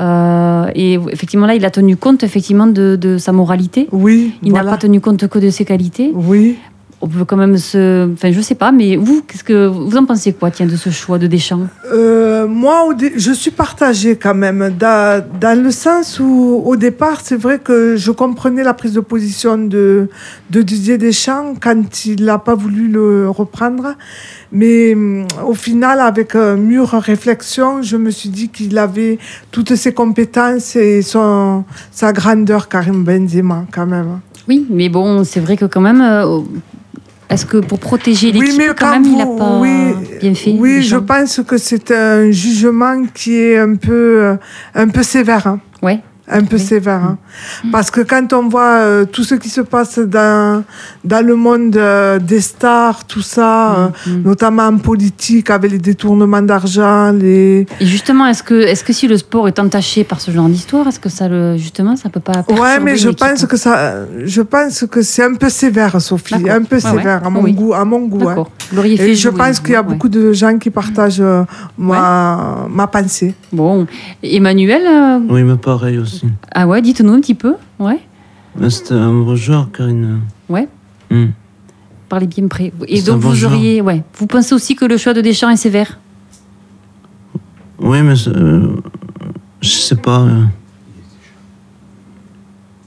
euh, 0.00 0.66
et 0.74 0.94
effectivement 1.12 1.46
là, 1.46 1.54
il 1.54 1.64
a 1.64 1.70
tenu 1.70 1.96
compte 1.96 2.24
effectivement 2.24 2.66
de, 2.66 2.96
de 2.96 3.18
sa 3.18 3.30
moralité. 3.32 3.88
Oui, 3.92 4.34
Il 4.42 4.52
n'a 4.52 4.64
pas 4.64 4.78
tenu 4.78 5.00
compte 5.00 5.26
que 5.28 5.38
de 5.38 5.50
ses 5.50 5.64
qualités. 5.64 6.10
Oui. 6.14 6.56
On 7.02 7.08
peut 7.08 7.26
quand 7.26 7.36
même 7.36 7.58
se, 7.58 8.10
enfin, 8.14 8.32
je 8.32 8.40
sais 8.40 8.54
pas, 8.54 8.72
mais 8.72 8.96
vous, 8.96 9.22
qu'est-ce 9.22 9.44
que 9.44 9.66
vous 9.66 9.96
en 9.98 10.06
pensez 10.06 10.32
quoi, 10.32 10.50
tiens, 10.50 10.64
de 10.64 10.76
ce 10.76 10.88
choix 10.88 11.18
de 11.18 11.26
Deschamps? 11.26 11.66
Euh, 11.92 12.46
moi, 12.46 12.88
je 13.16 13.32
suis 13.32 13.50
partagée 13.50 14.16
quand 14.16 14.34
même, 14.34 14.74
dans, 14.78 15.22
dans 15.38 15.62
le 15.62 15.70
sens 15.70 16.18
où, 16.18 16.62
au 16.64 16.74
départ, 16.76 17.20
c'est 17.22 17.36
vrai 17.36 17.58
que 17.58 17.96
je 17.96 18.10
comprenais 18.10 18.64
la 18.64 18.72
prise 18.72 18.94
de 18.94 19.00
position 19.00 19.58
de, 19.58 20.08
de 20.48 20.62
Didier 20.62 20.96
Deschamps 20.96 21.54
quand 21.60 22.06
il 22.06 22.24
n'a 22.24 22.38
pas 22.38 22.54
voulu 22.54 22.88
le 22.88 23.28
reprendre. 23.28 23.94
Mais 24.50 24.94
hum, 24.94 25.26
au 25.46 25.54
final, 25.54 26.00
avec 26.00 26.34
euh, 26.34 26.56
mûre 26.56 26.88
réflexion, 26.92 27.82
je 27.82 27.98
me 27.98 28.10
suis 28.10 28.30
dit 28.30 28.48
qu'il 28.48 28.78
avait 28.78 29.18
toutes 29.50 29.74
ses 29.74 29.92
compétences 29.92 30.76
et 30.76 31.02
son, 31.02 31.64
sa 31.90 32.14
grandeur, 32.14 32.68
Karim 32.68 33.04
Benzema, 33.04 33.66
quand 33.70 33.86
même. 33.86 34.20
Oui, 34.48 34.66
mais 34.70 34.88
bon, 34.88 35.24
c'est 35.24 35.40
vrai 35.40 35.58
que 35.58 35.66
quand 35.66 35.82
même. 35.82 36.00
euh, 36.00 36.40
est-ce 37.30 37.44
que 37.46 37.58
pour 37.58 37.78
protéger 37.78 38.28
Oui, 38.32 38.40
l'équipe, 38.40 38.58
mais 38.58 38.66
quand 38.68 38.74
quand 38.86 38.90
même, 38.92 39.04
il 39.04 39.16
n'a 39.16 39.24
vous- 39.24 39.36
pas 39.36 39.58
oui, 39.58 39.94
bien 40.20 40.34
fait 40.34 40.54
Oui, 40.58 40.82
je 40.82 40.96
pense 40.96 41.40
que 41.46 41.56
c'est 41.58 41.90
un 41.90 42.30
jugement 42.30 43.02
qui 43.14 43.34
est 43.36 43.58
un 43.58 43.74
peu, 43.74 43.92
euh, 44.22 44.36
un 44.74 44.88
peu 44.88 45.02
sévère. 45.02 45.46
hein. 45.46 45.60
Ouais. 45.82 46.00
Un 46.28 46.42
peu 46.44 46.56
Oui. 46.56 46.62
Mm. 46.62 46.66
sévère. 46.66 47.02
hein. 47.04 47.18
Parce 47.70 47.90
que 47.90 48.00
quand 48.00 48.32
on 48.32 48.48
voit 48.48 48.78
euh, 48.80 49.04
tout 49.04 49.22
ce 49.24 49.34
qui 49.36 49.48
se 49.48 49.60
passe 49.60 49.98
dans, 50.00 50.64
dans 51.04 51.24
le 51.24 51.36
monde 51.36 51.76
euh, 51.76 52.18
des 52.18 52.40
stars, 52.40 53.04
tout 53.06 53.22
ça, 53.22 53.46
Mm, 53.46 54.10
euh, 54.10 54.16
notamment 54.24 54.64
en 54.64 54.78
politique, 54.78 55.50
avec 55.50 55.70
les 55.70 55.78
détournements 55.78 56.42
d'argent, 56.42 57.12
les... 57.12 57.66
Et 57.80 57.86
justement, 57.86 58.26
est-ce 58.26 58.42
que, 58.42 58.54
est-ce 58.54 58.82
que 58.84 58.92
si 58.92 59.06
le 59.06 59.16
sport 59.16 59.46
est 59.48 59.58
entaché 59.58 60.02
par 60.04 60.20
ce 60.20 60.30
genre 60.30 60.48
d'histoire, 60.48 60.86
est-ce 60.88 60.98
que 61.00 61.08
ça 61.08 61.28
le, 61.28 61.56
justement, 61.56 61.94
ça 61.96 62.08
peut 62.08 62.20
pas 62.20 62.44
Ouais, 62.48 62.80
mais 62.80 62.96
je 62.96 63.08
pense 63.10 63.46
que 63.46 63.56
ça, 63.56 63.94
je 64.24 64.42
pense 64.42 64.84
que 64.90 65.02
c'est 65.02 65.22
un 65.24 65.34
peu 65.34 65.48
sévère, 65.48 66.00
Sophie, 66.00 66.34
un 66.48 66.62
peu 66.62 66.76
Ouais, 66.76 66.84
ouais. 66.84 66.90
sévère 66.98 67.24
à 67.24 67.30
mon 67.30 67.42
Oui. 67.42 67.52
goût, 67.52 67.72
à 67.74 67.84
mon 67.84 68.00
goût. 68.06 68.28
hein. 68.28 68.44
Et 68.84 69.14
je 69.14 69.28
jouer, 69.30 69.38
pense 69.38 69.60
qu'il 69.60 69.72
y 69.72 69.76
a 69.76 69.82
ouais. 69.82 69.86
beaucoup 69.88 70.08
de 70.08 70.32
gens 70.32 70.58
qui 70.58 70.70
partagent 70.70 71.20
euh, 71.20 71.42
ma, 71.78 72.66
ma 72.68 72.86
pensée. 72.86 73.34
Bon, 73.52 73.86
Emmanuel, 74.22 74.82
euh, 74.86 75.18
Oui, 75.28 75.42
mais 75.42 75.56
pareil 75.56 75.98
aussi. 75.98 76.15
Ah 76.52 76.66
ouais, 76.66 76.82
dites-nous 76.82 77.12
un 77.12 77.20
petit 77.20 77.34
peu, 77.34 77.54
ouais, 77.78 78.00
Mais 78.58 78.70
C'était 78.70 78.94
un 78.94 79.12
beau 79.12 79.36
joueur, 79.36 79.70
Karine. 79.72 80.20
ouais, 80.48 80.68
parlez 82.08 82.26
bien 82.26 82.46
près. 82.48 82.72
Et 82.88 82.98
C'est 82.98 83.06
donc 83.10 83.20
vous 83.20 83.44
auriez, 83.44 83.80
ouais, 83.80 84.02
vous 84.18 84.26
pensez 84.26 84.54
aussi 84.54 84.76
que 84.76 84.84
le 84.84 84.96
choix 84.96 85.12
de 85.14 85.20
Deschamps 85.20 85.50
est 85.50 85.56
sévère? 85.56 85.98
Oui, 87.78 88.00
mais 88.02 88.16
c'est, 88.16 88.30
euh, 88.36 88.76
je 89.60 89.68
sais 89.68 89.96
pas. 89.96 90.20
euh. 90.22 90.44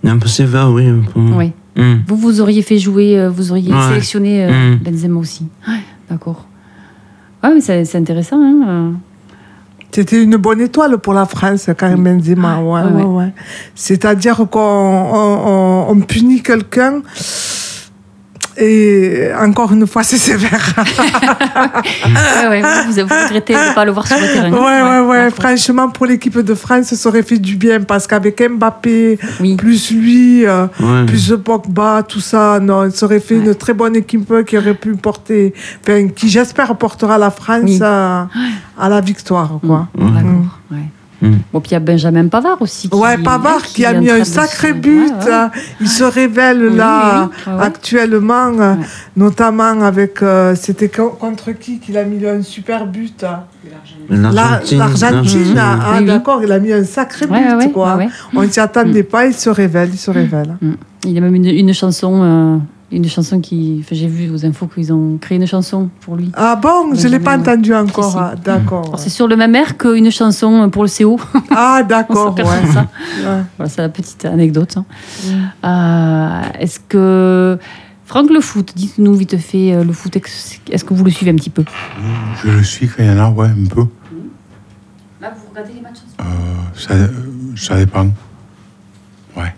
Il 0.04 0.10
est 0.10 0.12
un 0.12 0.18
peu 0.18 0.28
sévère, 0.28 0.70
oui. 0.72 0.86
Pour 1.12 1.22
moi. 1.22 1.38
Oui. 1.38 1.52
Hmm. 1.76 2.00
Vous, 2.08 2.16
vous 2.18 2.42
auriez 2.42 2.62
fait 2.62 2.78
jouer, 2.80 3.20
euh, 3.20 3.30
vous 3.30 3.52
auriez 3.52 3.72
Ouais. 3.74 3.88
sélectionné 3.90 4.46
euh, 4.46 4.76
Mm. 4.76 4.78
Benzema 4.80 5.20
aussi. 5.20 5.48
Ouais, 5.68 5.80
d'accord. 6.10 6.48
Ouais, 7.44 7.54
mais 7.54 7.62
c'est 7.62 7.86
c'est 7.86 7.98
intéressant. 7.98 8.38
Hein 8.42 8.62
euh. 8.68 8.92
C'était 9.92 10.22
une 10.22 10.36
bonne 10.38 10.62
étoile 10.62 10.98
pour 11.00 11.14
la 11.14 11.26
France, 11.26 11.68
Karim 11.78 12.04
Benzema. 12.04 12.60
Ouais, 12.62 12.82
ouais, 12.82 12.92
ouais, 12.92 13.04
ouais. 13.04 13.06
ouais. 13.26 13.34
C'est-à-dire 13.76 14.46
qu'on 14.50 14.60
on, 14.60 15.48
on- 15.48 15.86
on 15.90 16.00
punit 16.02 16.42
quelqu'un 16.44 17.02
et 18.60 19.30
encore 19.40 19.72
une 19.72 19.88
fois, 19.88 20.04
c'est 20.10 20.18
sévère. 20.18 20.74
ouais, 22.42 22.48
ouais, 22.50 22.62
vous, 22.62 22.94
vous 22.94 23.16
regrettez 23.26 23.54
de 23.54 23.60
ne 23.70 23.74
pas 23.74 23.86
le 23.86 23.92
voir 23.92 24.06
sur 24.08 24.18
le 24.18 24.28
terrain. 24.28 24.52
ouais, 24.52 24.82
ouais, 24.82 25.08
ouais. 25.08 25.30
Franchement, 25.32 25.90
pour 25.90 26.06
l'équipe 26.06 26.38
de 26.40 26.54
France, 26.54 26.94
ça 26.94 27.10
aurait 27.10 27.24
fait 27.24 27.38
du 27.40 27.56
bien 27.56 27.82
parce 27.82 28.06
qu'avec 28.08 28.42
Mbappé, 28.42 29.18
Oui. 29.40 29.56
plus 29.56 29.92
lui, 29.92 30.46
euh, 30.46 30.68
Ouais. 30.80 31.06
plus 31.06 31.34
Pogba, 31.44 32.04
tout 32.08 32.20
ça, 32.20 32.60
non, 32.60 32.90
ça 32.92 33.06
aurait 33.06 33.20
fait 33.20 33.36
Ouais. 33.38 33.46
une 33.46 33.56
très 33.56 33.74
bonne 33.74 33.96
équipe 33.96 34.32
qui 34.46 34.58
aurait 34.58 34.74
pu 34.74 34.94
porter, 34.96 35.54
enfin, 35.82 36.08
qui 36.10 36.30
j'espère 36.30 36.76
portera 36.76 37.18
la 37.18 37.32
France 37.32 37.62
Oui. 37.64 37.80
à, 37.82 38.28
à 38.78 38.90
la 38.90 39.02
victoire, 39.02 39.60
quoi. 39.66 39.88
Mm, 39.98 40.14
D'accord. 40.16 40.60
Mm. 41.22 41.34
Bon, 41.52 41.60
puis 41.60 41.72
il 41.72 41.74
y 41.74 41.78
a 41.78 41.80
Benjamin 41.80 42.28
Pavard 42.28 42.62
aussi. 42.62 42.90
Qui, 42.90 42.96
Ouais, 42.98 43.18
Pavard 43.18 43.62
qui, 43.64 43.86
a 43.86 43.92
est 43.94 43.98
en 43.98 44.02
mis 44.02 44.10
un 44.10 44.24
sacré 44.24 44.70
se- 44.70 44.74
but. 44.74 45.08
Ouais, 45.12 45.26
ouais. 45.26 45.32
hein. 45.34 45.52
Il 45.82 45.90
se 45.90 46.04
révèle 46.04 46.68
Oui, 46.72 46.78
là 46.78 47.26
oui, 47.26 47.30
oui. 47.48 47.54
Ouais, 47.54 47.60
ouais. 47.60 47.66
actuellement, 47.66 48.48
euh, 48.60 48.74
Ouais. 48.76 48.86
notamment 49.18 49.82
avec. 49.82 50.22
euh, 50.22 50.56
C'était 50.56 50.90
co- 50.90 51.10
contre 51.20 51.52
qui 51.52 51.80
qu'il 51.80 51.98
a 51.98 52.04
mis 52.06 52.26
un 52.26 52.42
super 52.42 52.86
but 52.88 53.24
hein 53.24 53.44
L'Argentine. 54.10 54.78
L'Argentine, 54.80 55.56
ah, 55.58 55.78
ah, 55.82 55.92
Oui, 55.94 55.98
oui. 56.00 56.06
d'accord, 56.06 56.42
il 56.44 56.52
a 56.52 56.60
mis 56.60 56.74
un 56.74 56.84
sacré 56.84 57.26
but, 57.28 57.34
Ouais, 57.34 57.48
ouais, 57.48 57.56
ouais, 57.66 57.72
quoi. 57.72 57.96
ouais, 57.98 58.06
ouais. 58.06 58.12
On 58.36 58.42
ne 58.44 58.48
s'y 58.48 58.60
attendait 58.60 59.04
pas, 59.04 59.26
il 59.28 59.34
se 59.34 59.50
révèle, 59.50 59.90
il 59.94 59.98
se 60.00 60.10
révèle. 60.12 60.56
Mm. 60.62 60.72
Il 61.06 61.12
y 61.12 61.18
a 61.18 61.22
même 61.22 61.36
une, 61.36 61.46
une 61.46 61.74
chanson, 61.74 62.22
euh, 62.24 62.58
une 62.92 63.08
chanson 63.08 63.40
qui. 63.40 63.78
enfin, 63.82 63.96
J'ai 63.96 64.08
vu 64.08 64.30
aux 64.32 64.46
infos 64.46 64.68
qu'ils 64.68 64.92
ont 64.92 65.18
créé 65.18 65.38
une 65.38 65.46
chanson 65.48 65.90
pour 66.02 66.16
lui. 66.16 66.32
Ah 66.34 66.56
bon, 66.56 66.94
je 66.96 67.08
ne 67.08 67.12
l'ai 67.14 67.20
pas 67.20 67.38
entendu 67.38 67.74
encore, 67.74 68.18
ah, 68.18 68.34
d'accord. 68.36 68.96
C'est 68.98 69.10
sur 69.10 69.28
le 69.28 69.36
même 69.36 69.54
air 69.56 69.78
qu'une 69.78 70.10
chanson 70.12 70.70
pour 70.70 70.84
le 70.84 70.90
CO. 70.90 71.20
Ah 71.52 71.84
d'accord, 71.88 72.36
ouais. 72.36 72.44
ça. 72.74 72.82
Ouais. 72.82 73.44
Voilà, 73.58 73.70
c'est 73.70 73.82
la 73.82 73.90
petite 73.90 74.26
anecdote. 74.26 74.78
hein. 74.78 74.86
Mm. 75.26 75.66
Euh, 75.66 76.42
est-ce 76.60 76.80
que. 76.80 77.58
Franck, 78.06 78.32
le 78.32 78.42
foot, 78.42 78.74
dites-nous 78.76 79.14
vite 79.14 79.38
fait, 79.38 79.72
euh, 79.72 79.84
le 79.84 79.94
foot, 79.94 80.18
est-ce 80.18 80.84
que 80.84 80.94
vous 80.96 81.04
le 81.04 81.12
suivez 81.12 81.32
un 81.32 81.36
petit 81.36 81.52
peu? 81.52 81.64
Je 82.44 82.50
le 82.50 82.64
suis 82.64 82.88
quand 82.88 83.04
il 83.04 83.06
y 83.06 83.10
en 83.12 83.20
a, 83.20 83.30
ouais, 83.30 83.46
un 83.50 83.66
peu. 83.68 83.86
Là, 85.22 85.32
vous 85.36 85.44
regardez 85.52 85.74
les 85.74 85.82
matchs 85.82 86.00
Euh, 86.20 86.24
ça, 86.76 86.96
ça 87.56 87.78
dépend. 87.78 88.08
Ouais. 89.38 89.54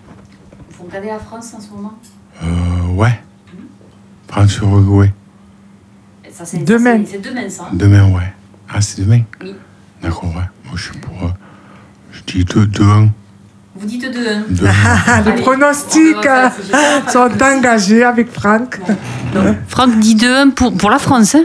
Vous 0.78 0.84
regardez 0.84 1.08
la 1.08 1.20
France 1.20 1.54
en 1.58 1.62
ce 1.62 1.70
moment? 1.70 1.94
Euh, 2.44 2.94
ouais. 2.94 3.20
France 4.28 4.58
Uruguay. 4.58 5.12
ça, 6.32 6.46
c'est, 6.46 6.64
Demain. 6.64 7.04
C'est 7.06 7.22
demain, 7.22 7.50
ça. 7.50 7.70
Demain, 7.74 8.10
ouais. 8.12 8.34
Ah, 8.70 8.82
c'est 8.82 9.02
demain 9.04 9.22
Oui. 9.42 9.56
D'accord, 10.02 10.30
ouais. 10.30 10.44
Moi, 10.66 10.74
je 10.76 10.84
suis 10.84 10.98
pour. 11.00 11.14
euh, 11.24 11.30
je 12.12 12.22
dis 12.24 12.44
2-1. 12.44 13.10
Vous 13.76 13.86
dites 13.88 14.04
2-1. 14.06 14.44
Ah, 15.08 15.22
les 15.26 15.32
Allez, 15.32 15.42
pronostics 15.42 16.22
faire 16.22 16.52
ça, 17.08 17.12
sont 17.12 17.44
engagés 17.44 18.04
avec 18.04 18.32
Franck. 18.32 18.80
Franck 19.68 20.00
dit 20.00 20.16
2-1 20.16 20.52
pour, 20.52 20.76
pour 20.76 20.90
la 20.90 21.00
France, 21.00 21.36
hein? 21.36 21.44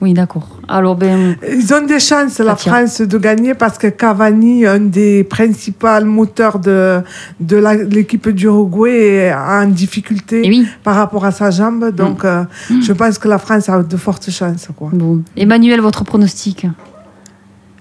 Oui, 0.00 0.12
d'accord. 0.14 0.55
Alors, 0.68 0.96
ben, 0.96 1.36
Ils 1.48 1.72
ont 1.74 1.84
des 1.86 2.00
chances, 2.00 2.38
la 2.38 2.52
Katia. 2.54 2.72
France, 2.72 3.00
de 3.00 3.18
gagner 3.18 3.54
parce 3.54 3.78
que 3.78 3.86
Cavani, 3.86 4.66
un 4.66 4.80
des 4.80 5.22
principaux 5.24 6.04
moteurs 6.04 6.58
de, 6.58 7.00
de 7.40 7.56
l'équipe 7.90 8.28
d'Uruguay, 8.28 9.28
est 9.28 9.34
en 9.34 9.66
difficulté 9.66 10.42
eh 10.44 10.48
oui. 10.48 10.66
par 10.82 10.96
rapport 10.96 11.24
à 11.24 11.30
sa 11.30 11.50
jambe. 11.50 11.90
Donc, 11.94 12.24
euh, 12.24 12.44
je 12.82 12.92
pense 12.92 13.18
que 13.18 13.28
la 13.28 13.38
France 13.38 13.68
a 13.68 13.82
de 13.82 13.96
fortes 13.96 14.30
chances. 14.30 14.68
Quoi. 14.76 14.90
Bon. 14.92 15.22
Emmanuel, 15.36 15.80
votre 15.80 16.04
pronostic 16.04 16.66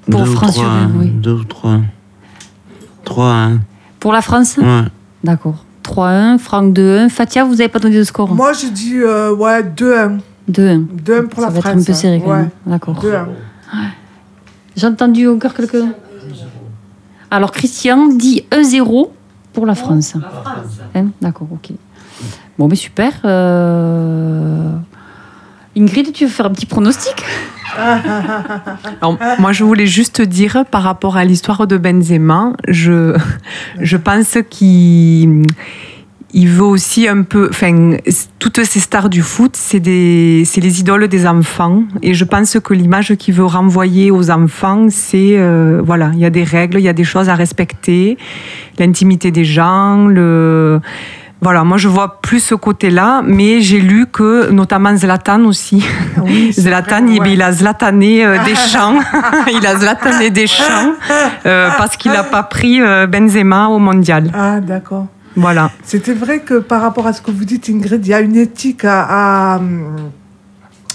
Pour 0.10 0.21
Deux 0.21 0.30
ou 0.30 0.34
France 0.34 0.56
trois, 0.56 0.65
Uruguay. 0.65 1.08
Deux 1.08 1.34
ou 1.34 1.43
trois. 1.43 1.80
Trois, 3.04 3.32
hein. 3.32 3.60
Pour 4.00 4.13
la 4.13 4.21
France 4.21 4.58
Ouais. 4.58 4.84
D'accord. 5.24 5.65
3-1, 5.84 6.38
Franck 6.39 6.74
2-1. 6.74 7.10
Fatia, 7.10 7.43
vous 7.43 7.56
n'avez 7.56 7.67
pas 7.67 7.80
donné 7.80 7.98
de 7.98 8.04
score 8.04 8.34
Moi, 8.34 8.54
je 8.54 8.67
dis 8.67 9.00
euh, 9.00 9.34
ouais, 9.34 9.63
2-1. 9.63 10.19
2-1. 10.52 10.86
2-1 11.04 11.28
pour 11.28 11.40
Ça 11.42 11.48
la 11.48 11.54
va 11.54 11.62
France. 11.62 11.74
être 11.74 11.82
un 11.82 11.84
peu 11.84 11.94
serré 11.94 12.22
quand 12.24 12.32
ouais. 12.32 12.38
même. 12.38 12.50
D'accord. 12.66 13.04
2-1. 13.04 13.26
J'ai 14.76 14.88
entendu 14.88 15.28
encore 15.28 15.54
quelqu'un. 15.54 15.94
Alors, 17.32 17.52
Christian 17.52 18.08
dit 18.08 18.46
1-0 18.52 19.10
pour 19.54 19.66
la 19.66 19.76
France. 19.76 20.16
Hein 20.94 21.08
D'accord, 21.22 21.48
ok. 21.52 21.72
Bon, 22.58 22.68
mais 22.68 22.76
super. 22.76 23.12
Euh, 23.26 24.72
Ingrid, 25.76 26.14
tu 26.14 26.26
veux 26.26 26.32
faire 26.32 26.46
un 26.46 26.52
petit 26.52 26.66
pronostic? 26.66 27.16
Alors, 29.02 29.18
moi, 29.40 29.52
je 29.52 29.64
voulais 29.64 29.88
juste 29.88 30.22
dire 30.22 30.64
par 30.72 30.84
rapport 30.84 31.18
à 31.18 31.26
l'histoire 31.26 31.68
de 31.68 31.78
Benzema, 31.78 32.54
je, 32.68 33.18
je 33.82 33.98
pense 33.98 34.38
qu'il 34.50 35.46
il 36.38 36.50
veut 36.50 36.65
aussi 36.76 37.08
un 37.08 37.21
peu. 37.24 37.48
Enfin, 37.50 37.76
toutes 38.39 38.62
ces 38.63 38.82
stars 38.82 39.10
du 39.10 39.21
foot, 39.21 39.54
c'est 39.56 39.80
des- 39.80 40.43
c'est 40.45 40.60
les 40.67 40.82
idoles 40.82 41.08
des 41.08 41.26
enfants. 41.26 41.84
Et 42.08 42.13
je 42.13 42.26
pense 42.34 42.58
que 42.65 42.74
l'image 42.74 43.15
qu'il 43.15 43.34
veut 43.39 43.45
renvoyer 43.60 44.12
aux 44.12 44.30
enfants, 44.30 44.88
c'est. 44.89 45.32
euh, 45.38 45.82
voilà, 45.89 46.08
il 46.13 46.19
y 46.19 46.26
a 46.26 46.30
des 46.39 46.43
règles, 46.43 46.78
il 46.80 46.84
y 46.84 46.89
a 46.89 46.98
des 47.02 47.06
choses 47.13 47.30
à 47.30 47.36
respecter, 47.36 48.17
l'intimité 48.80 49.32
des 49.32 49.45
gens, 49.45 50.08
le. 50.08 50.82
Voilà, 51.41 51.63
moi 51.63 51.78
je 51.78 51.88
vois 51.89 52.21
plus 52.21 52.39
ce 52.39 52.56
côté-là, 52.56 53.21
mais 53.24 53.62
j'ai 53.62 53.80
lu 53.80 54.06
que 54.12 54.50
notamment 54.52 54.95
Zlatan 54.95 55.41
aussi. 55.45 55.86
Oui, 56.24 56.52
Zlatan, 56.65 57.04
vrai, 57.06 57.13
il, 57.15 57.21
ouais. 57.21 57.34
il 57.34 57.41
a 57.41 57.52
zlatané 57.52 58.26
euh, 58.26 58.38
des 58.45 58.56
champs. 58.71 58.95
il 59.54 59.63
a 59.67 59.76
zlatané 59.78 60.30
des 60.32 60.48
champs 60.48 60.93
euh, 61.45 61.69
parce 61.78 61.98
qu'il 61.98 62.12
n'a 62.13 62.24
pas 62.24 62.43
pris 62.43 62.82
euh, 62.82 63.06
Benzema 63.06 63.67
au 63.67 63.80
mondial. 63.80 64.32
Ah, 64.34 64.60
d'accord. 64.60 65.08
Voilà. 65.36 65.71
C'était 65.84 66.13
vrai 66.13 66.39
que 66.39 66.60
par 66.60 66.82
rapport 66.82 67.08
à 67.08 67.13
ce 67.13 67.21
que 67.21 67.32
vous 67.32 67.45
dites, 67.45 67.69
Ingrid, 67.69 68.06
il 68.06 68.10
y 68.10 68.13
a 68.13 68.21
une 68.21 68.36
éthique 68.36 68.86
à, 68.86 69.60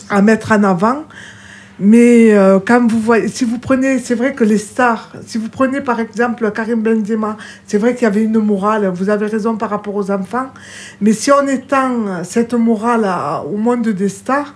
à, 0.09 0.22
mettre 0.22 0.53
en 0.53 0.64
avant. 0.64 1.05
Mais 1.83 2.35
euh, 2.35 2.59
quand 2.64 2.87
vous 2.87 3.00
voyez, 3.00 3.29
si 3.29 3.44
vous 3.44 3.59
prenez, 3.59 3.98
c'est 3.98 4.14
vrai 4.14 4.35
que 4.35 4.44
les 4.44 4.59
stars, 4.59 5.12
si 5.26 5.38
vous 5.38 5.48
prenez 5.48 5.81
par 5.81 5.98
exemple 5.98 6.50
Karim 6.50 6.83
Benzema, 6.83 7.38
c'est 7.66 7.79
vrai 7.79 7.94
qu'il 7.94 8.03
y 8.03 8.07
avait 8.07 8.22
une 8.22 8.38
morale, 8.38 8.87
vous 8.94 9.09
avez 9.09 9.24
raison 9.24 9.57
par 9.57 9.70
rapport 9.70 9.94
aux 9.94 10.11
enfants, 10.11 10.48
mais 11.00 11.14
si 11.14 11.33
on 11.33 11.46
étend 11.48 12.22
cette 12.22 12.53
morale 12.53 13.11
au 13.50 13.57
monde 13.57 13.88
des 13.88 14.11
stars, 14.11 14.55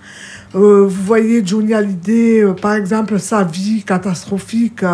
euh, 0.55 0.87
vous 0.87 1.03
voyez 1.03 1.43
Johnny 1.45 1.75
Hallyday, 1.75 2.45
euh, 2.45 2.53
par 2.53 2.75
exemple, 2.75 3.19
sa 3.19 3.43
vie 3.43 3.83
catastrophique, 3.83 4.85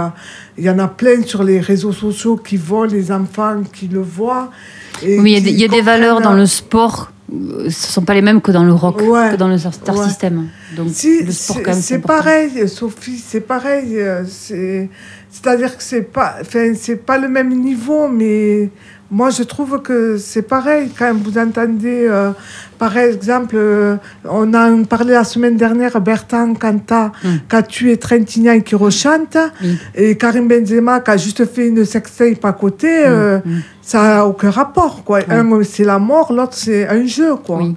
il 0.60 0.66
y 0.66 0.70
en 0.70 0.78
a 0.78 0.88
plein 0.88 1.22
sur 1.24 1.42
les 1.42 1.58
réseaux 1.60 1.92
sociaux 1.92 2.36
qui 2.36 2.56
voient 2.56 2.86
les 2.86 3.10
enfants 3.10 3.62
qui 3.72 3.88
le 3.88 4.00
voient. 4.00 4.50
et 5.02 5.18
Oui, 5.18 5.32
il 5.32 5.34
y 5.34 5.36
a 5.36 5.40
des, 5.40 5.50
il 5.50 5.60
y 5.60 5.64
a 5.64 5.68
des 5.68 5.80
valeurs 5.80 6.20
dans 6.20 6.34
le 6.34 6.46
sport. 6.46 7.10
euh, 7.32 7.70
Ce 7.70 7.86
ne 7.88 7.92
sont 7.94 8.02
pas 8.02 8.14
les 8.14 8.22
mêmes 8.22 8.40
que 8.40 8.52
dans 8.52 8.64
le 8.64 8.72
rock, 8.74 9.00
Ouais. 9.02 9.30
que 9.32 9.36
dans 9.36 9.48
le 9.48 9.56
star 9.58 9.96
Ouais. 9.96 10.04
system. 10.08 10.48
Donc, 10.76 10.88
Si, 10.92 11.22
le 11.24 11.32
sport, 11.32 11.56
c'est- 11.56 11.62
quand 11.62 11.72
même, 11.72 11.80
c'est 11.80 11.94
important. 11.96 12.18
pareil, 12.22 12.68
Sophie, 12.68 13.18
c'est 13.30 13.40
pareil. 13.40 13.98
euh, 13.98 14.24
c'est- 14.26 14.88
C'est-à-dire 15.30 15.76
que 15.76 15.82
c'est 15.82 16.02
pas, 16.02 16.38
c'est 16.74 16.96
pas 17.10 17.16
le 17.18 17.28
même 17.28 17.50
niveau, 17.68 18.08
mais 18.08 18.68
moi 19.10 19.30
je 19.30 19.42
trouve 19.42 19.80
que 19.82 20.16
c'est 20.18 20.42
pareil. 20.42 20.90
Quand 20.98 21.12
vous 21.14 21.36
entendez, 21.38 22.06
euh, 22.08 22.30
par 22.78 22.96
exemple, 22.96 23.54
euh, 23.58 23.96
on 24.24 24.54
a 24.54 24.70
parlé 24.88 25.12
la 25.14 25.24
semaine 25.24 25.56
dernière, 25.56 26.00
Bertrand 26.00 26.54
Cantat, 26.54 27.12
Mm. 27.24 27.28
qui 27.48 27.56
a 27.56 27.62
tué 27.62 27.96
Trintignant 27.96 28.60
qui 28.60 28.74
rechante, 28.76 29.36
Oui. 29.62 29.78
et 29.94 30.16
Karim 30.16 30.46
Benzema 30.48 31.00
qui 31.00 31.10
a 31.10 31.16
juste 31.16 31.44
fait 31.46 31.66
une 31.68 31.84
sextape 31.84 32.44
à 32.44 32.52
côté. 32.52 32.88
euh, 33.06 33.38
Mm, 33.44 33.50
mm. 33.50 33.62
Ça 33.82 34.02
n'a 34.02 34.26
aucun 34.26 34.50
rapport. 34.50 35.02
Quoi. 35.04 35.20
Un, 35.28 35.62
c'est 35.64 35.82
la 35.82 35.98
mort, 35.98 36.32
l'autre, 36.32 36.52
c'est 36.54 36.86
un 36.86 37.04
jeu. 37.06 37.34
Quoi. 37.44 37.58
Oui. 37.58 37.74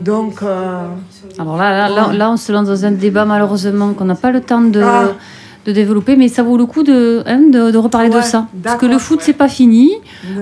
Donc. 0.00 0.42
euh, 0.42 0.86
Alors 1.38 1.56
là, 1.58 1.68
là, 1.76 1.88
là, 1.94 2.12
là, 2.12 2.30
on 2.30 2.36
se 2.38 2.50
lance 2.52 2.66
dans 2.68 2.84
un 2.86 2.92
débat 2.92 3.24
malheureusement 3.26 3.92
qu'on 3.92 4.06
n'a 4.06 4.14
pas 4.14 4.30
le 4.30 4.40
temps 4.40 4.62
de, 4.62 4.80
Ah. 4.82 5.10
De 5.66 5.72
développer, 5.72 6.16
mais 6.16 6.28
ça 6.28 6.42
vaut 6.42 6.56
le 6.56 6.66
coup 6.66 6.82
de, 6.82 7.22
hein, 7.26 7.40
de, 7.50 7.70
de 7.70 7.78
reparler 7.78 8.08
de 8.08 8.14
Ouais, 8.16 8.22
ça. 8.22 8.46
Parce 8.62 8.78
que 8.80 8.86
le 8.86 8.98
foot, 8.98 9.20
c'est 9.22 9.32
pas 9.32 9.48
fini. 9.48 9.90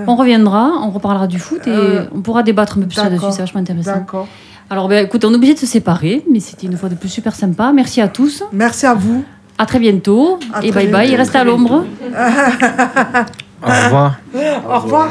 On 0.07 0.17
reviendra, 0.17 0.73
on 0.83 0.91
reparlera 0.91 1.27
du 1.27 1.39
foot 1.39 1.67
et 1.67 1.71
Euh, 1.71 2.05
on 2.15 2.21
pourra 2.21 2.43
débattre 2.43 2.79
un 2.79 2.83
peu 2.83 2.87
plus 2.87 2.97
là-dessus. 2.97 3.27
C'est 3.33 3.41
vachement 3.41 3.61
intéressant. 3.61 3.93
D'accord. 3.95 4.29
Alors, 4.71 4.89
ben, 4.89 5.05
écoute, 5.05 5.25
on 5.25 5.33
est 5.33 5.37
obligé 5.37 5.55
de 5.55 5.59
se 5.59 5.67
séparer, 5.67 6.25
mais 6.31 6.39
c'était 6.41 6.67
une 6.67 6.77
fois 6.77 6.89
de 6.89 6.95
plus 6.95 7.09
super 7.09 7.35
sympa. 7.35 7.73
Merci 7.75 8.01
à 8.01 8.09
tous. 8.09 8.43
Merci 8.53 8.87
à 8.87 8.95
vous. 8.95 9.25
À 9.59 9.67
très 9.67 9.79
bientôt. 9.79 10.39
À 10.55 10.65
et 10.65 10.71
très 10.71 10.85
bye 10.85 10.93
bye. 10.93 11.07
bientôt. 11.09 11.19
Restez 11.23 11.39
à 11.39 11.45
l'ombre. 11.45 11.85
Au 13.63 13.67
revoir. 13.67 14.15
Au 14.71 14.79
revoir. 14.79 15.11